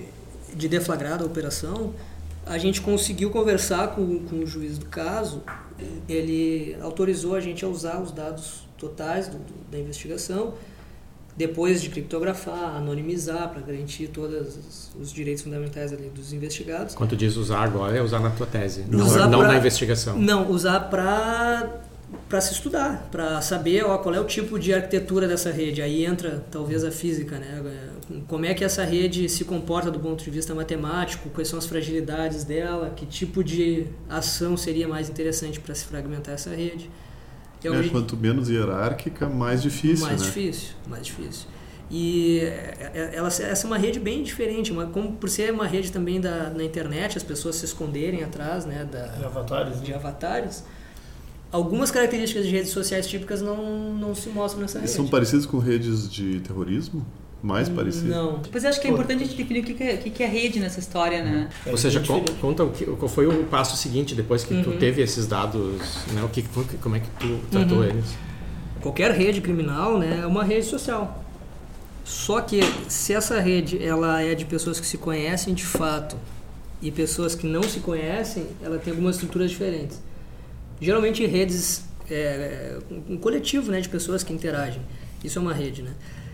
de 0.55 0.67
deflagrada 0.67 1.23
a 1.23 1.27
operação, 1.27 1.93
a 2.49 2.57
gente 2.57 2.81
conseguiu 2.81 3.29
conversar 3.29 3.89
com, 3.89 4.19
com 4.19 4.37
o 4.37 4.45
juiz 4.47 4.77
do 4.77 4.85
caso. 4.87 5.41
Ele 6.07 6.75
autorizou 6.81 7.35
a 7.35 7.39
gente 7.39 7.63
a 7.63 7.67
usar 7.67 8.01
os 8.01 8.11
dados 8.11 8.67
totais 8.77 9.27
do- 9.27 9.37
do- 9.37 9.71
da 9.71 9.77
investigação, 9.77 10.53
depois 11.35 11.81
de 11.81 11.89
criptografar, 11.89 12.75
anonimizar, 12.77 13.49
para 13.49 13.61
garantir 13.61 14.07
todos 14.07 14.57
os, 14.57 14.91
os 14.99 15.11
direitos 15.13 15.43
fundamentais 15.43 15.93
ali 15.93 16.09
dos 16.09 16.33
investigados. 16.33 16.95
Quando 16.95 17.15
diz 17.15 17.35
usar 17.35 17.59
agora, 17.63 17.95
é 17.95 18.01
usar 18.01 18.19
na 18.19 18.31
tua 18.31 18.47
tese, 18.47 18.85
não, 18.89 19.05
Usar 19.05 19.27
não 19.27 19.39
pra- 19.39 19.47
na 19.49 19.57
investigação. 19.57 20.17
Não, 20.17 20.49
usar 20.49 20.79
para 20.89 21.69
para 22.29 22.39
se 22.41 22.53
estudar, 22.53 23.07
para 23.11 23.41
saber 23.41 23.83
ó, 23.85 23.97
qual 23.97 24.13
é 24.15 24.19
o 24.19 24.25
tipo 24.25 24.57
de 24.57 24.73
arquitetura 24.73 25.27
dessa 25.27 25.51
rede. 25.51 25.81
Aí 25.81 26.05
entra 26.05 26.43
talvez 26.51 26.83
a 26.83 26.91
física, 26.91 27.37
né? 27.37 27.61
Como 28.27 28.45
é 28.45 28.53
que 28.53 28.63
essa 28.63 28.83
rede 28.85 29.27
se 29.27 29.43
comporta 29.43 29.91
do 29.91 29.99
ponto 29.99 30.23
de 30.23 30.29
vista 30.29 30.53
matemático, 30.55 31.29
quais 31.29 31.47
são 31.49 31.59
as 31.59 31.65
fragilidades 31.65 32.43
dela, 32.45 32.91
que 32.95 33.05
tipo 33.05 33.43
de 33.43 33.87
ação 34.09 34.55
seria 34.55 34.87
mais 34.87 35.09
interessante 35.09 35.59
para 35.59 35.75
se 35.75 35.85
fragmentar 35.85 36.33
essa 36.35 36.49
rede. 36.51 36.89
É, 37.63 37.67
É, 37.67 37.89
quanto 37.89 38.15
menos 38.15 38.49
hierárquica, 38.49 39.27
mais 39.27 39.61
difícil, 39.61 40.05
mais 40.05 40.21
né? 40.21 40.27
difícil, 40.27 40.69
mais 40.87 41.05
difícil. 41.05 41.47
E 41.89 42.39
é- 42.41 42.91
é- 42.93 43.11
ela, 43.15 43.27
essa 43.29 43.65
é 43.65 43.67
uma 43.67 43.77
rede 43.77 43.99
bem 43.99 44.21
diferente, 44.23 44.71
uma, 44.71 44.85
como 44.87 45.13
por 45.13 45.29
ser 45.29 45.51
uma 45.51 45.65
rede 45.65 45.91
também 45.91 46.21
da, 46.21 46.49
na 46.49 46.63
internet, 46.63 47.17
as 47.17 47.23
pessoas 47.23 47.55
se 47.55 47.65
esconderem 47.65 48.23
atrás 48.23 48.65
né, 48.65 48.87
da, 48.89 49.07
De 49.07 49.25
avatares. 49.25 49.81
de 49.81 49.89
né? 49.91 49.95
avatares, 49.97 50.63
algumas 51.51 51.91
características 51.91 52.45
de 52.45 52.51
redes 52.51 52.71
sociais 52.71 53.07
típicas 53.07 53.41
não, 53.41 53.93
não 53.93 54.13
se 54.15 54.29
mostram 54.29 54.61
nessa 54.61 54.77
E 54.79 54.81
rede. 54.81 54.93
são 54.93 55.07
parecidos 55.07 55.45
com 55.45 55.57
redes 55.59 56.09
de 56.11 56.39
terrorismo? 56.41 57.05
Mais 57.41 57.69
parecidos? 57.69 58.09
Não. 58.09 58.41
Pois 58.51 58.65
acho 58.65 58.81
que 58.81 58.87
é 58.87 58.89
importante 58.91 59.23
a 59.23 59.25
gente 59.27 59.37
definir 59.37 59.59
o 59.59 59.63
que 59.63 59.73
que 59.75 59.83
é, 59.83 59.93
o 59.93 59.97
que 60.11 60.23
é 60.23 60.27
rede 60.27 60.59
nessa 60.59 60.79
história, 60.79 61.23
né? 61.23 61.49
É 61.67 61.69
Ou 61.71 61.77
seja, 61.77 61.99
con- 61.99 62.25
conta 62.41 62.63
o 62.63 62.71
que, 62.71 62.83
qual 62.85 63.07
foi 63.07 63.27
o 63.27 63.43
passo 63.45 63.77
seguinte 63.77 64.15
depois 64.15 64.43
que 64.43 64.61
tu 64.63 64.71
Uhum. 64.71 64.77
teve 64.77 65.03
esses 65.03 65.27
dados, 65.27 65.79
né? 66.13 66.23
O 66.23 66.29
que, 66.29 66.43
como 66.81 66.95
é 66.95 66.99
que 66.99 67.07
tu 67.19 67.39
tratou 67.51 67.77
Uhum. 67.77 67.83
eles? 67.83 68.05
Qualquer 68.81 69.11
rede 69.11 69.39
criminal 69.39 69.99
né, 69.99 70.21
é 70.23 70.25
uma 70.25 70.43
rede 70.43 70.65
social. 70.65 71.23
Só 72.03 72.41
que 72.41 72.59
se 72.87 73.13
essa 73.13 73.39
rede 73.39 73.83
ela 73.83 74.21
é 74.21 74.33
de 74.33 74.45
pessoas 74.45 74.79
que 74.79 74.85
se 74.87 74.97
conhecem 74.97 75.53
de 75.53 75.65
fato 75.65 76.15
e 76.81 76.89
pessoas 76.89 77.35
que 77.35 77.45
não 77.45 77.61
se 77.63 77.81
conhecem, 77.81 78.47
ela 78.63 78.79
tem 78.79 78.91
algumas 78.91 79.15
estruturas 79.15 79.51
diferentes. 79.51 80.01
Geralmente 80.79 81.25
redes 81.25 81.83
é, 82.09 82.77
um 83.09 83.17
coletivo 83.17 83.71
né, 83.71 83.81
de 83.81 83.89
pessoas 83.89 84.23
que 84.23 84.33
interagem. 84.33 84.81
Isso 85.23 85.39
é 85.39 85.41
uma 85.41 85.53
rede, 85.53 85.81
né? 85.81 85.93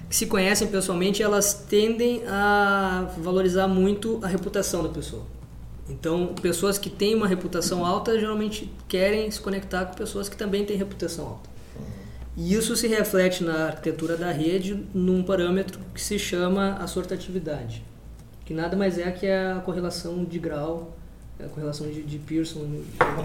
Que 0.10 0.15
se 0.15 0.25
conhecem 0.27 0.67
pessoalmente, 0.67 1.23
elas 1.23 1.53
tendem 1.53 2.21
a 2.27 3.10
valorizar 3.17 3.67
muito 3.67 4.19
a 4.21 4.27
reputação 4.27 4.84
da 4.84 4.89
pessoa. 4.89 5.25
Então, 5.89 6.34
pessoas 6.41 6.77
que 6.77 6.89
têm 6.89 7.15
uma 7.15 7.27
reputação 7.27 7.86
alta 7.86 8.17
geralmente 8.17 8.71
querem 8.88 9.29
se 9.29 9.39
conectar 9.39 9.86
com 9.86 9.95
pessoas 9.95 10.29
que 10.29 10.38
também 10.38 10.65
têm 10.65 10.77
reputação 10.77 11.25
alta. 11.25 11.49
E 12.36 12.53
isso 12.53 12.75
se 12.75 12.88
reflete 12.88 13.43
na 13.43 13.67
arquitetura 13.67 14.17
da 14.17 14.32
rede 14.32 14.84
num 14.93 15.23
parâmetro 15.23 15.79
que 15.93 16.01
se 16.01 16.17
chama 16.17 16.77
a 16.79 16.88
sortatividade, 16.88 17.84
que 18.43 18.53
nada 18.53 18.75
mais 18.75 18.97
é 18.97 19.12
que 19.12 19.27
a 19.27 19.62
correlação 19.63 20.23
de 20.23 20.39
grau, 20.39 20.97
a 21.39 21.48
correlação 21.48 21.88
de, 21.88 22.04
de 22.04 22.17
Pearson. 22.19 22.65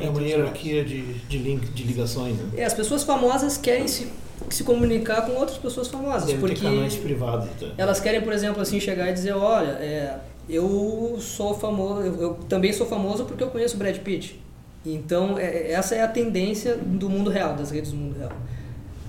É 0.00 0.08
uma 0.08 0.22
hierarquia 0.22 0.84
de, 0.84 1.14
de, 1.14 1.38
link, 1.38 1.66
de 1.70 1.82
ligações. 1.84 2.36
Né? 2.36 2.50
É, 2.58 2.64
as 2.64 2.74
pessoas 2.74 3.02
famosas 3.02 3.56
querem 3.56 3.86
se, 3.86 4.08
se 4.50 4.64
comunicar 4.64 5.22
com 5.22 5.32
outras 5.32 5.58
pessoas 5.58 5.88
famosas, 5.88 6.26
Deve 6.26 6.40
porque 6.40 6.60
canais 6.60 6.96
privados. 6.96 7.48
Tá? 7.60 7.66
elas 7.76 8.00
querem, 8.00 8.20
por 8.20 8.32
exemplo, 8.32 8.60
assim 8.60 8.80
chegar 8.80 9.08
e 9.10 9.12
dizer, 9.12 9.32
olha, 9.32 9.72
é, 9.72 10.18
eu 10.48 11.18
sou 11.20 11.54
famoso, 11.54 12.00
eu, 12.00 12.22
eu 12.22 12.34
também 12.48 12.72
sou 12.72 12.86
famoso 12.86 13.24
porque 13.24 13.42
eu 13.42 13.48
conheço 13.48 13.76
o 13.76 13.78
Brad 13.78 13.96
Pitt. 13.98 14.40
Então, 14.84 15.38
é, 15.38 15.72
essa 15.72 15.94
é 15.94 16.02
a 16.02 16.08
tendência 16.08 16.76
do 16.76 17.10
mundo 17.10 17.30
real, 17.30 17.54
das 17.54 17.70
redes 17.70 17.90
do 17.90 17.96
mundo 17.96 18.18
real. 18.18 18.32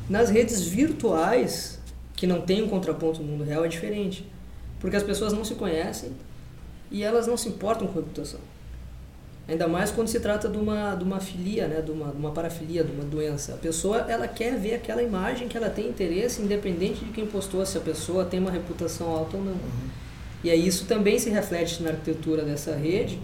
Nas 0.09 0.29
redes 0.29 0.63
virtuais, 0.63 1.79
que 2.15 2.27
não 2.27 2.41
tem 2.41 2.61
um 2.61 2.67
contraponto 2.67 3.21
no 3.21 3.31
mundo 3.31 3.43
real, 3.43 3.63
é 3.63 3.67
diferente. 3.67 4.25
Porque 4.79 4.95
as 4.95 5.03
pessoas 5.03 5.33
não 5.33 5.45
se 5.45 5.55
conhecem 5.55 6.11
e 6.91 7.03
elas 7.03 7.27
não 7.27 7.37
se 7.37 7.47
importam 7.47 7.87
com 7.87 7.93
reputação. 7.93 8.39
Ainda 9.49 9.67
mais 9.67 9.89
quando 9.89 10.07
se 10.07 10.19
trata 10.19 10.47
de 10.47 10.57
uma, 10.59 10.93
de 10.93 11.03
uma 11.03 11.19
filia, 11.19 11.67
né? 11.67 11.81
de, 11.81 11.89
uma, 11.89 12.11
de 12.11 12.17
uma 12.17 12.29
parafilia, 12.29 12.83
de 12.83 12.91
uma 12.91 13.03
doença. 13.03 13.55
A 13.55 13.57
pessoa 13.57 14.05
ela 14.07 14.27
quer 14.27 14.55
ver 14.59 14.75
aquela 14.75 15.01
imagem 15.01 15.47
que 15.47 15.57
ela 15.57 15.71
tem 15.71 15.87
interesse, 15.87 16.39
independente 16.39 17.03
de 17.03 17.11
quem 17.11 17.25
postou, 17.25 17.65
se 17.65 17.75
a 17.75 17.81
pessoa 17.81 18.23
tem 18.23 18.39
uma 18.39 18.51
reputação 18.51 19.09
alta 19.09 19.37
ou 19.37 19.43
não. 19.43 19.55
E 20.43 20.51
aí 20.51 20.67
isso 20.67 20.85
também 20.85 21.17
se 21.17 21.31
reflete 21.31 21.81
na 21.81 21.89
arquitetura 21.89 22.43
dessa 22.43 22.75
rede, 22.75 23.19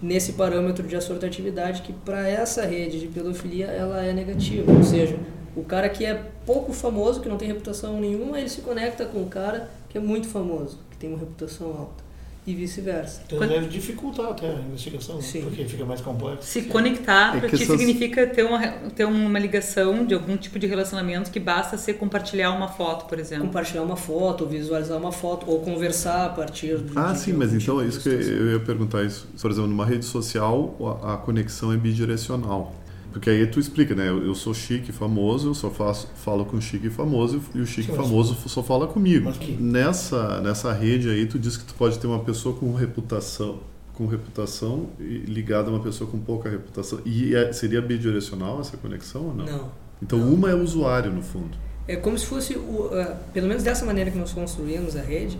nesse 0.00 0.32
parâmetro 0.32 0.86
de 0.88 0.96
assortatividade 0.96 1.82
que 1.82 1.92
para 1.92 2.26
essa 2.26 2.64
rede 2.64 2.98
de 2.98 3.06
pedofilia 3.06 3.66
ela 3.66 4.02
é 4.02 4.12
negativa. 4.14 4.72
Ou 4.72 4.82
seja, 4.82 5.18
o 5.54 5.62
cara 5.62 5.90
que 5.90 6.06
é 6.06 6.14
pouco 6.46 6.72
famoso, 6.72 7.20
que 7.20 7.28
não 7.28 7.36
tem 7.36 7.48
reputação 7.48 8.00
nenhuma, 8.00 8.40
ele 8.40 8.48
se 8.48 8.62
conecta 8.62 9.04
com 9.04 9.22
o 9.22 9.26
cara 9.26 9.68
que 9.90 9.98
é 9.98 10.00
muito 10.00 10.28
famoso, 10.28 10.78
que 10.90 10.96
tem 10.96 11.10
uma 11.10 11.18
reputação 11.18 11.68
alta. 11.68 12.07
E 12.50 12.54
vice-versa. 12.54 13.20
Então 13.26 13.38
Quando- 13.38 13.50
deve 13.50 13.66
dificultar 13.68 14.30
até 14.30 14.48
a 14.48 14.54
investigação, 14.54 15.16
né? 15.16 15.22
Sim. 15.22 15.42
porque 15.42 15.64
fica 15.66 15.84
mais 15.84 16.00
complexo. 16.00 16.44
Se 16.48 16.62
conectar 16.62 17.36
É 17.36 17.40
para 17.40 17.48
ti 17.50 17.62
essas- 17.62 17.78
significa 17.78 18.26
ter 18.26 18.42
uma, 18.42 18.66
ter 18.96 19.04
uma 19.04 19.38
ligação 19.38 20.06
de 20.06 20.14
algum 20.14 20.36
tipo 20.36 20.58
de 20.58 20.66
relacionamento 20.66 21.30
que 21.30 21.38
basta 21.38 21.76
ser 21.76 21.94
compartilhar 21.94 22.50
uma 22.52 22.68
foto, 22.68 23.04
por 23.06 23.18
exemplo. 23.18 23.46
Compartilhar 23.46 23.82
uma 23.82 23.96
foto, 23.96 24.44
ou 24.44 24.50
visualizar 24.50 24.96
uma 24.96 25.12
foto, 25.12 25.44
ou 25.50 25.60
conversar 25.60 26.26
a 26.26 26.28
partir 26.30 26.78
de. 26.78 26.92
Ah, 26.96 27.14
sim, 27.14 27.32
mas 27.34 27.52
então 27.52 27.80
é 27.80 27.86
isso 27.86 28.00
que 28.00 28.08
eu 28.08 28.52
ia 28.52 28.60
perguntar 28.60 29.04
isso. 29.04 29.28
Por 29.40 29.50
exemplo, 29.50 29.68
numa 29.68 29.84
rede 29.84 30.04
social, 30.06 30.74
a, 31.02 31.14
a 31.14 31.16
conexão 31.18 31.72
é 31.72 31.76
bidirecional. 31.76 32.74
Porque 33.12 33.30
aí 33.30 33.46
tu 33.46 33.58
explica, 33.58 33.94
né? 33.94 34.08
Eu, 34.08 34.24
eu 34.24 34.34
sou 34.34 34.52
chique 34.52 34.90
e 34.90 34.92
famoso, 34.92 35.48
eu 35.48 35.54
só 35.54 35.70
faço, 35.70 36.08
falo 36.16 36.44
com 36.44 36.60
chique 36.60 36.88
e 36.88 36.90
famoso, 36.90 37.40
e 37.54 37.60
o 37.60 37.66
chique 37.66 37.90
famoso 37.92 38.36
só 38.48 38.62
fala 38.62 38.86
comigo. 38.86 39.32
Nessa, 39.58 40.40
nessa 40.40 40.72
rede 40.72 41.08
aí, 41.08 41.26
tu 41.26 41.38
diz 41.38 41.56
que 41.56 41.64
tu 41.64 41.74
pode 41.74 41.98
ter 41.98 42.06
uma 42.06 42.20
pessoa 42.20 42.54
com 42.54 42.72
reputação 42.74 43.60
com 43.94 44.06
reputação 44.06 44.90
ligada 45.00 45.68
a 45.68 45.72
uma 45.72 45.80
pessoa 45.80 46.08
com 46.08 46.20
pouca 46.20 46.48
reputação. 46.48 47.00
E 47.04 47.34
é- 47.34 47.52
seria 47.52 47.82
bidirecional 47.82 48.60
essa 48.60 48.76
conexão 48.76 49.26
ou 49.26 49.34
não? 49.34 49.44
Não. 49.44 49.70
Então 50.00 50.20
uma 50.20 50.48
é 50.48 50.54
usuário, 50.54 51.12
no 51.12 51.20
fundo. 51.20 51.58
É 51.88 51.96
como 51.96 52.16
se 52.16 52.24
fosse, 52.24 52.54
o, 52.54 52.90
ah, 52.92 53.16
pelo 53.32 53.48
menos 53.48 53.64
dessa 53.64 53.84
maneira 53.84 54.08
que 54.08 54.16
nós 54.16 54.30
construímos 54.32 54.94
a 54.94 55.00
rede, 55.00 55.36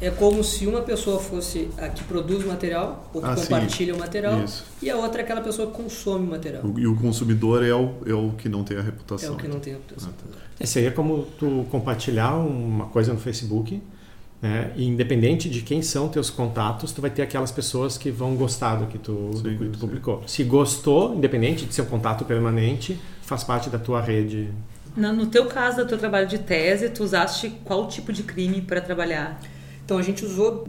é 0.00 0.10
como 0.10 0.44
se 0.44 0.66
uma 0.66 0.82
pessoa 0.82 1.18
fosse 1.18 1.68
a 1.78 1.88
que 1.88 2.04
produz 2.04 2.44
o 2.44 2.48
material, 2.48 3.10
ou 3.12 3.20
que 3.20 3.28
Ah, 3.28 3.36
sim. 3.36 3.42
compartilha 3.42 3.94
o 3.94 3.98
material, 3.98 4.42
Isso. 4.44 4.64
e 4.80 4.88
a 4.90 4.96
outra 4.96 5.20
é 5.20 5.24
aquela 5.24 5.40
pessoa 5.40 5.70
que 5.70 5.76
consome 5.76 6.26
o 6.26 6.30
material. 6.30 6.62
O- 6.64 6.78
E 6.78 6.86
o 6.86 6.94
consumidor 6.96 7.64
é 7.64 7.72
o, 7.74 7.94
é 8.06 8.12
o 8.14 8.30
que 8.38 8.48
não 8.48 8.62
tem 8.62 8.76
a 8.76 8.80
É 8.80 8.82
reputação. 8.84 9.34
o 9.34 9.36
que 9.36 9.48
não 9.48 9.58
tem 9.60 9.72
reputação. 9.74 10.10
Ah, 10.10 10.22
tá. 10.32 10.38
É, 10.60 10.66
seria 10.66 10.90
como 10.92 11.26
tu 11.38 11.66
compartilhar 11.70 12.34
uma 12.36 12.86
coisa 12.86 13.12
no 13.12 13.18
Facebook, 13.18 13.82
né? 14.40 14.72
E 14.76 14.84
independente 14.86 15.50
de 15.50 15.62
quem 15.62 15.82
são 15.82 16.08
teus 16.08 16.30
contatos, 16.30 16.92
tu 16.92 17.00
vai 17.00 17.10
ter 17.10 17.22
aquelas 17.22 17.50
pessoas 17.50 17.98
que 17.98 18.08
vão 18.10 18.36
gostar 18.36 18.76
do 18.76 18.86
que 18.86 18.98
tu, 18.98 19.30
Sim, 19.34 19.42
do 19.42 19.50
que 19.50 19.64
tu 19.70 19.74
sim. 19.74 19.80
publicou. 19.80 20.22
Se 20.28 20.44
gostou, 20.44 21.14
independente 21.16 21.64
de 21.66 21.74
ser 21.74 21.82
um 21.82 21.86
contato 21.86 22.24
permanente, 22.24 22.98
faz 23.22 23.42
parte 23.42 23.68
da 23.68 23.78
tua 23.80 24.00
rede. 24.00 24.48
No, 24.96 25.12
no 25.12 25.26
teu 25.26 25.46
caso, 25.46 25.78
do 25.78 25.86
teu 25.86 25.98
trabalho 25.98 26.26
de 26.28 26.38
tese, 26.38 26.88
tu 26.88 27.02
usaste 27.04 27.50
qual 27.64 27.88
tipo 27.88 28.12
de 28.12 28.22
crime 28.22 28.60
para 28.60 28.80
trabalhar? 28.80 29.40
Então 29.88 29.96
a 29.96 30.02
gente 30.02 30.22
usou 30.22 30.68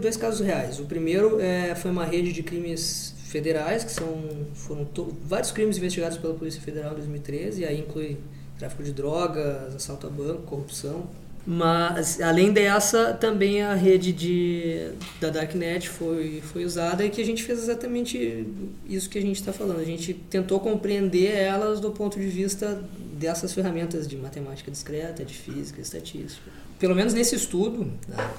dois 0.00 0.16
casos 0.16 0.44
reais. 0.44 0.80
O 0.80 0.84
primeiro 0.84 1.40
é, 1.40 1.72
foi 1.76 1.88
uma 1.88 2.04
rede 2.04 2.32
de 2.32 2.42
crimes 2.42 3.14
federais, 3.26 3.84
que 3.84 3.92
são 3.92 4.08
foram 4.54 4.88
vários 5.24 5.52
crimes 5.52 5.78
investigados 5.78 6.18
pela 6.18 6.34
Polícia 6.34 6.60
Federal 6.60 6.90
em 6.90 6.96
2013, 6.96 7.60
e 7.60 7.64
aí 7.64 7.78
inclui 7.78 8.18
tráfico 8.58 8.82
de 8.82 8.92
drogas, 8.92 9.76
assalto 9.76 10.08
a 10.08 10.10
banco, 10.10 10.42
corrupção. 10.42 11.08
Mas 11.46 12.20
além 12.20 12.52
dessa, 12.52 13.14
também 13.14 13.62
a 13.62 13.72
rede 13.74 14.12
de, 14.12 14.94
da 15.20 15.30
Darknet 15.30 15.88
foi, 15.88 16.42
foi 16.42 16.64
usada 16.64 17.06
e 17.06 17.10
que 17.10 17.22
a 17.22 17.24
gente 17.24 17.44
fez 17.44 17.60
exatamente 17.60 18.48
isso 18.84 19.08
que 19.08 19.18
a 19.18 19.22
gente 19.22 19.36
está 19.36 19.52
falando. 19.52 19.78
A 19.78 19.84
gente 19.84 20.12
tentou 20.12 20.58
compreender 20.58 21.36
elas 21.36 21.78
do 21.78 21.92
ponto 21.92 22.18
de 22.18 22.26
vista 22.26 22.82
dessas 23.12 23.52
ferramentas 23.52 24.08
de 24.08 24.16
matemática 24.16 24.72
discreta, 24.72 25.24
de 25.24 25.34
física, 25.34 25.80
estatística. 25.80 26.50
Pelo 26.80 26.94
menos 26.94 27.12
nesse 27.12 27.36
estudo, 27.36 27.92
né, 28.08 28.30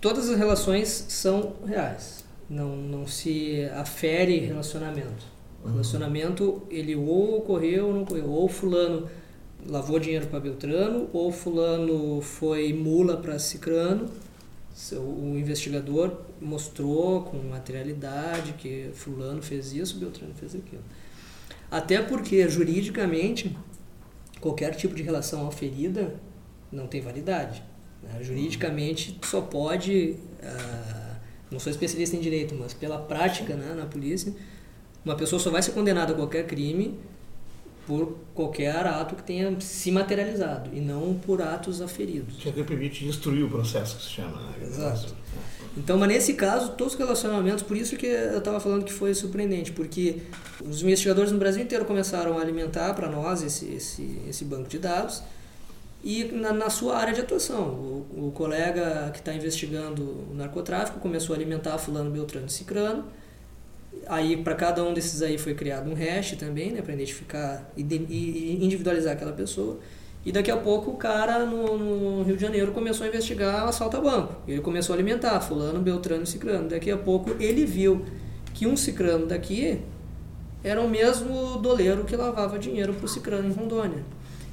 todas 0.00 0.28
as 0.28 0.36
relações 0.36 1.06
são 1.08 1.54
reais. 1.64 2.24
Não, 2.50 2.76
não 2.76 3.06
se 3.06 3.64
afere 3.72 4.40
relacionamento. 4.40 5.24
O 5.64 5.68
relacionamento, 5.68 6.62
ele 6.68 6.96
ou 6.96 7.38
ocorreu 7.38 7.86
ou 7.86 7.94
não 7.94 8.02
ocorreu. 8.02 8.28
Ou 8.28 8.48
fulano 8.48 9.08
lavou 9.66 9.98
dinheiro 9.98 10.26
para 10.26 10.40
Beltrano, 10.40 11.08
ou 11.12 11.30
fulano 11.30 12.20
foi 12.20 12.72
mula 12.72 13.16
para 13.16 13.38
Cicrano. 13.38 14.10
O 14.92 15.36
investigador 15.38 16.18
mostrou 16.40 17.22
com 17.22 17.38
materialidade 17.38 18.54
que 18.54 18.90
fulano 18.92 19.40
fez 19.40 19.72
isso, 19.72 19.98
Beltrano 19.98 20.34
fez 20.34 20.56
aquilo. 20.56 20.82
Até 21.70 22.02
porque, 22.02 22.46
juridicamente, 22.48 23.56
qualquer 24.40 24.74
tipo 24.74 24.96
de 24.96 25.02
relação 25.02 25.46
oferida 25.46 26.14
não 26.72 26.88
tem 26.88 27.00
validade. 27.00 27.62
Né? 28.04 28.22
Juridicamente, 28.22 29.18
só 29.24 29.40
pode, 29.40 30.16
ah, 30.42 31.16
não 31.50 31.58
sou 31.58 31.70
especialista 31.70 32.16
em 32.16 32.20
direito, 32.20 32.54
mas 32.54 32.72
pela 32.72 32.98
prática 32.98 33.54
né, 33.54 33.74
na 33.74 33.86
polícia, 33.86 34.34
uma 35.04 35.16
pessoa 35.16 35.40
só 35.40 35.50
vai 35.50 35.62
ser 35.62 35.72
condenada 35.72 36.12
a 36.12 36.16
qualquer 36.16 36.46
crime 36.46 36.98
por 37.86 38.16
qualquer 38.34 38.86
ato 38.86 39.14
que 39.14 39.22
tenha 39.22 39.60
se 39.60 39.90
materializado 39.90 40.70
e 40.72 40.80
não 40.80 41.14
por 41.14 41.42
atos 41.42 41.82
aferidos. 41.82 42.36
Que 42.36 42.48
é 42.48 42.64
permite 42.64 43.04
instruir 43.04 43.44
o 43.44 43.48
processo, 43.50 43.96
que 43.96 44.02
se 44.04 44.10
chama. 44.10 44.40
Né? 44.40 44.54
Exato. 44.62 45.14
Então, 45.76 45.98
mas 45.98 46.08
nesse 46.08 46.34
caso, 46.34 46.72
todos 46.72 46.94
os 46.94 46.98
relacionamentos, 46.98 47.62
por 47.62 47.76
isso 47.76 47.96
que 47.96 48.06
eu 48.06 48.38
estava 48.38 48.60
falando 48.60 48.84
que 48.84 48.92
foi 48.92 49.12
surpreendente, 49.12 49.72
porque 49.72 50.22
os 50.64 50.82
investigadores 50.82 51.32
no 51.32 51.38
Brasil 51.38 51.62
inteiro 51.62 51.84
começaram 51.84 52.38
a 52.38 52.40
alimentar 52.40 52.94
para 52.94 53.10
nós 53.10 53.42
esse, 53.42 53.66
esse, 53.66 54.20
esse 54.28 54.44
banco 54.44 54.68
de 54.68 54.78
dados 54.78 55.22
e 56.04 56.24
na, 56.32 56.52
na 56.52 56.70
sua 56.70 56.96
área 56.98 57.14
de 57.14 57.20
atuação. 57.22 57.64
O, 57.64 58.28
o 58.28 58.32
colega 58.32 59.10
que 59.12 59.20
está 59.20 59.34
investigando 59.34 60.02
o 60.30 60.34
narcotráfico 60.34 61.00
começou 61.00 61.34
a 61.34 61.36
alimentar 61.38 61.78
fulano, 61.78 62.10
beltrano 62.10 62.46
e 62.46 62.52
cicrano, 62.52 63.04
Aí, 64.06 64.36
para 64.36 64.54
cada 64.54 64.84
um 64.84 64.92
desses 64.92 65.22
aí 65.22 65.38
foi 65.38 65.54
criado 65.54 65.88
um 65.90 65.94
hash 65.94 66.32
também, 66.36 66.72
né, 66.72 66.82
para 66.82 66.92
identificar 66.92 67.70
ide- 67.76 68.06
e 68.08 68.58
e 68.60 68.64
individualizar 68.64 69.14
aquela 69.14 69.32
pessoa. 69.32 69.78
E 70.26 70.32
daqui 70.32 70.50
a 70.50 70.56
pouco 70.56 70.90
o 70.92 70.96
cara 70.96 71.44
no, 71.46 71.78
no 71.78 72.22
Rio 72.22 72.36
de 72.36 72.42
Janeiro 72.42 72.72
começou 72.72 73.04
a 73.04 73.08
investigar 73.08 73.66
assalto 73.68 73.96
a 73.96 74.00
banco. 74.00 74.34
Ele 74.48 74.60
começou 74.60 74.94
a 74.94 74.96
alimentar 74.96 75.40
fulano, 75.40 75.80
beltrano 75.80 76.22
e 76.24 76.26
cicrano. 76.26 76.68
Daqui 76.68 76.90
a 76.90 76.96
pouco 76.96 77.30
ele 77.40 77.64
viu 77.66 78.04
que 78.54 78.66
um 78.66 78.76
cicrano 78.76 79.26
daqui 79.26 79.80
era 80.62 80.80
o 80.80 80.88
mesmo 80.88 81.58
doleiro 81.58 82.04
que 82.04 82.16
lavava 82.16 82.58
dinheiro 82.58 82.94
para 82.94 83.04
o 83.04 83.08
cicrano 83.08 83.48
em 83.48 83.52
Rondônia. 83.52 84.02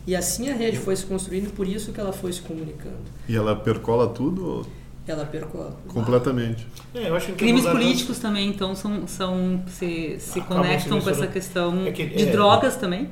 E 0.08 0.16
assim 0.16 0.50
a 0.50 0.54
rede 0.56 0.78
foi 0.78 0.96
se 0.96 1.06
construindo 1.06 1.52
por 1.54 1.68
isso 1.68 1.92
que 1.92 2.00
ela 2.00 2.12
foi 2.12 2.34
se 2.34 2.42
comunicando. 2.42 2.98
E 3.30 3.36
ela 3.36 3.56
percola 3.56 4.08
tudo 4.10 4.46
ou 4.48 4.66
Ela 5.08 5.26
percola. 5.26 5.78
completamente? 5.88 6.66
É, 6.96 7.10
eu 7.10 7.16
acho 7.16 7.28
que 7.28 7.34
Crimes 7.34 7.66
políticos 7.66 8.18
também, 8.20 8.50
então, 8.50 8.76
são, 8.76 9.08
são 9.08 9.64
se, 9.68 10.18
se 10.20 10.40
Acabam 10.40 10.64
conectam 10.64 11.00
se 11.00 11.04
com 11.06 11.10
essa 11.12 11.28
questão 11.28 11.86
É 11.86 11.92
que- 11.92 12.06
de 12.08 12.24
é. 12.24 12.32
drogas 12.32 12.76
também. 12.78 13.10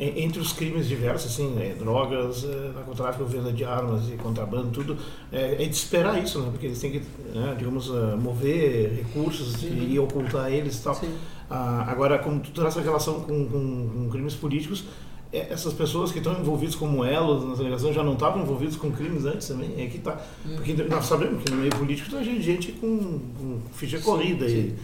En- 0.00 0.22
Entre 0.26 0.38
os 0.38 0.52
crimes 0.52 0.86
diversos, 0.86 1.32
assim, 1.32 1.48
né, 1.54 1.74
drogas, 1.76 2.44
narcotráfico, 2.72 3.24
venda 3.24 3.52
de 3.52 3.64
armas 3.64 4.08
e 4.08 4.12
contrabando, 4.12 4.68
tudo, 4.70 4.96
é, 5.32 5.54
é 5.64 5.66
de 5.66 5.74
esperar 5.74 6.22
isso, 6.22 6.38
né? 6.40 6.50
Porque 6.52 6.66
eles 6.66 6.78
têm 6.78 6.92
que, 6.92 7.02
né, 7.34 7.56
digamos, 7.58 7.88
mover 8.22 8.92
recursos 8.94 9.60
e, 9.64 9.66
e 9.94 9.98
ocultar 9.98 10.52
eles 10.52 10.78
e 10.78 10.82
tal. 10.84 10.94
Sim. 10.94 11.12
Ah, 11.50 11.84
agora, 11.88 12.16
como 12.18 12.38
tu 12.38 12.52
traz 12.52 12.76
essa 12.76 12.80
relação 12.84 13.20
com, 13.22 13.44
com- 13.48 13.90
com 13.92 14.08
crimes 14.10 14.34
políticos, 14.36 14.84
essas 15.32 15.72
pessoas 15.74 16.10
que 16.10 16.18
estão 16.18 16.38
envolvidas 16.40 16.74
como 16.74 17.04
elos 17.04 17.44
na 17.46 17.54
delegação 17.54 17.92
já 17.92 18.02
não 18.02 18.14
estavam 18.14 18.42
envolvidas 18.42 18.76
com 18.76 18.90
crimes 18.90 19.24
antes 19.24 19.48
também? 19.48 19.74
É 19.78 19.86
que 19.86 19.98
tá. 19.98 20.18
Porque 20.56 20.72
nós 20.84 21.04
sabemos 21.06 21.42
que 21.44 21.50
no 21.50 21.58
meio 21.58 21.70
político 21.76 22.10
tem 22.10 22.40
gente 22.42 22.72
com, 22.72 23.18
com 23.38 23.60
ficha 23.74 23.98
corrida 23.98 24.46
e 24.46 24.74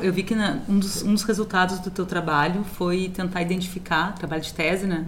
Eu 0.00 0.12
vi 0.12 0.22
que 0.22 0.34
na- 0.34 0.60
um, 0.68 0.78
dos, 0.78 1.02
um 1.02 1.12
dos 1.14 1.22
resultados 1.22 1.78
do 1.80 1.90
teu 1.90 2.04
trabalho 2.06 2.64
foi 2.64 3.08
tentar 3.08 3.40
identificar, 3.42 4.14
trabalho 4.14 4.42
de 4.42 4.52
tese, 4.52 4.86
né? 4.86 5.06